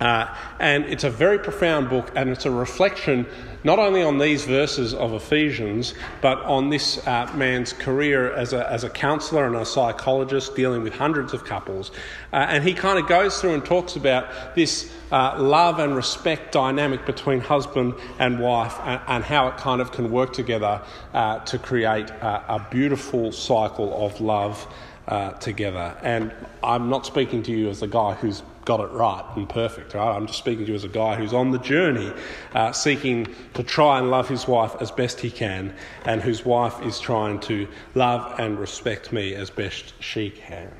Uh, 0.00 0.32
and 0.60 0.84
it's 0.84 1.04
a 1.04 1.10
very 1.10 1.38
profound 1.40 1.90
book, 1.90 2.12
and 2.14 2.30
it's 2.30 2.46
a 2.46 2.50
reflection 2.50 3.26
not 3.64 3.78
only 3.78 4.02
on 4.02 4.18
these 4.18 4.44
verses 4.44 4.94
of 4.94 5.12
Ephesians, 5.12 5.94
but 6.20 6.38
on 6.42 6.70
this 6.70 7.06
uh, 7.06 7.30
man's 7.34 7.72
career 7.72 8.32
as 8.34 8.52
a, 8.52 8.70
as 8.70 8.84
a 8.84 8.90
counselor 8.90 9.46
and 9.46 9.56
a 9.56 9.64
psychologist 9.64 10.56
dealing 10.56 10.82
with 10.82 10.94
hundreds 10.94 11.32
of 11.32 11.44
couples. 11.44 11.90
Uh, 12.32 12.46
and 12.48 12.64
he 12.64 12.74
kind 12.74 12.98
of 12.98 13.06
goes 13.06 13.40
through 13.40 13.54
and 13.54 13.64
talks 13.64 13.96
about 13.96 14.54
this 14.54 14.92
uh, 15.12 15.36
love 15.38 15.78
and 15.78 15.94
respect 15.94 16.52
dynamic 16.52 17.04
between 17.06 17.40
husband 17.40 17.94
and 18.18 18.40
wife 18.40 18.74
and, 18.82 19.00
and 19.06 19.24
how 19.24 19.48
it 19.48 19.56
kind 19.56 19.80
of 19.80 19.92
can 19.92 20.10
work 20.10 20.32
together 20.32 20.80
uh, 21.14 21.38
to 21.40 21.58
create 21.58 22.10
a, 22.10 22.54
a 22.54 22.66
beautiful 22.70 23.32
cycle 23.32 24.04
of 24.04 24.20
love. 24.20 24.66
Uh, 25.08 25.32
together. 25.32 25.96
And 26.04 26.32
I'm 26.62 26.88
not 26.88 27.04
speaking 27.04 27.42
to 27.42 27.50
you 27.50 27.68
as 27.70 27.82
a 27.82 27.88
guy 27.88 28.14
who's 28.14 28.44
got 28.76 28.80
it 28.88 28.92
right 28.92 29.24
and 29.36 29.46
perfect, 29.50 29.92
right? 29.92 30.16
I'm 30.16 30.26
just 30.26 30.38
speaking 30.38 30.64
to 30.64 30.70
you 30.70 30.74
as 30.74 30.84
a 30.84 30.88
guy 30.88 31.14
who's 31.14 31.34
on 31.34 31.50
the 31.50 31.58
journey 31.58 32.10
uh, 32.54 32.72
seeking 32.72 33.26
to 33.52 33.62
try 33.62 33.98
and 33.98 34.10
love 34.10 34.30
his 34.30 34.48
wife 34.48 34.74
as 34.80 34.90
best 34.90 35.20
he 35.20 35.30
can, 35.30 35.74
and 36.06 36.22
whose 36.22 36.42
wife 36.46 36.80
is 36.82 36.98
trying 36.98 37.38
to 37.40 37.68
love 37.94 38.40
and 38.40 38.58
respect 38.58 39.12
me 39.12 39.34
as 39.34 39.50
best 39.50 39.92
she 40.00 40.30
can. 40.30 40.72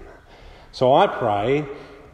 So 0.72 0.94
I 0.94 1.07
pray 1.07 1.66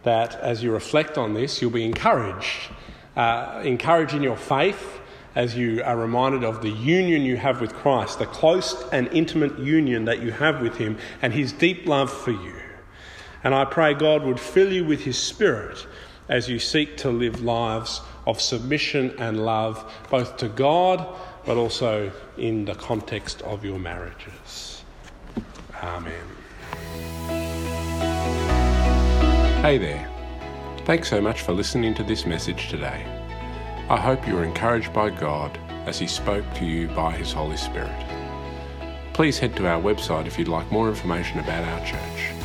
that 0.02 0.34
as 0.40 0.64
you 0.64 0.72
reflect 0.72 1.16
on 1.16 1.32
this, 1.34 1.62
you'll 1.62 1.70
be 1.70 1.84
encouraged, 1.84 2.72
uh, 3.16 3.62
encouraged 3.64 4.14
in 4.14 4.22
your 4.24 4.36
faith. 4.36 5.00
As 5.36 5.56
you 5.56 5.84
are 5.84 5.96
reminded 5.96 6.42
of 6.42 6.62
the 6.62 6.70
union 6.70 7.22
you 7.22 7.36
have 7.36 7.60
with 7.60 7.72
Christ, 7.72 8.18
the 8.18 8.26
close 8.26 8.74
and 8.90 9.06
intimate 9.12 9.56
union 9.60 10.06
that 10.06 10.20
you 10.20 10.32
have 10.32 10.60
with 10.60 10.76
Him, 10.76 10.98
and 11.22 11.32
His 11.32 11.52
deep 11.52 11.86
love 11.86 12.12
for 12.12 12.32
you. 12.32 12.54
And 13.44 13.54
I 13.54 13.64
pray 13.64 13.94
God 13.94 14.24
would 14.24 14.40
fill 14.40 14.72
you 14.72 14.84
with 14.84 15.00
His 15.00 15.18
Spirit 15.18 15.86
as 16.28 16.48
you 16.48 16.58
seek 16.58 16.96
to 16.98 17.10
live 17.10 17.42
lives 17.42 18.00
of 18.26 18.40
submission 18.40 19.14
and 19.18 19.44
love, 19.44 19.90
both 20.10 20.36
to 20.38 20.48
God 20.48 21.06
but 21.48 21.56
also 21.56 22.12
in 22.36 22.66
the 22.66 22.74
context 22.74 23.40
of 23.40 23.64
your 23.64 23.78
marriages. 23.78 24.82
Amen. 25.82 26.12
Hey 29.62 29.78
there. 29.78 30.06
Thanks 30.84 31.08
so 31.08 31.22
much 31.22 31.40
for 31.40 31.52
listening 31.52 31.94
to 31.94 32.02
this 32.02 32.26
message 32.26 32.68
today. 32.68 33.06
I 33.88 33.96
hope 33.96 34.28
you 34.28 34.34
were 34.34 34.44
encouraged 34.44 34.92
by 34.92 35.08
God 35.08 35.56
as 35.86 35.98
He 35.98 36.06
spoke 36.06 36.44
to 36.56 36.66
you 36.66 36.88
by 36.88 37.12
His 37.12 37.32
Holy 37.32 37.56
Spirit. 37.56 38.04
Please 39.14 39.38
head 39.38 39.56
to 39.56 39.66
our 39.66 39.80
website 39.80 40.26
if 40.26 40.38
you'd 40.38 40.48
like 40.48 40.70
more 40.70 40.90
information 40.90 41.38
about 41.40 41.64
our 41.64 41.86
church 41.86 42.37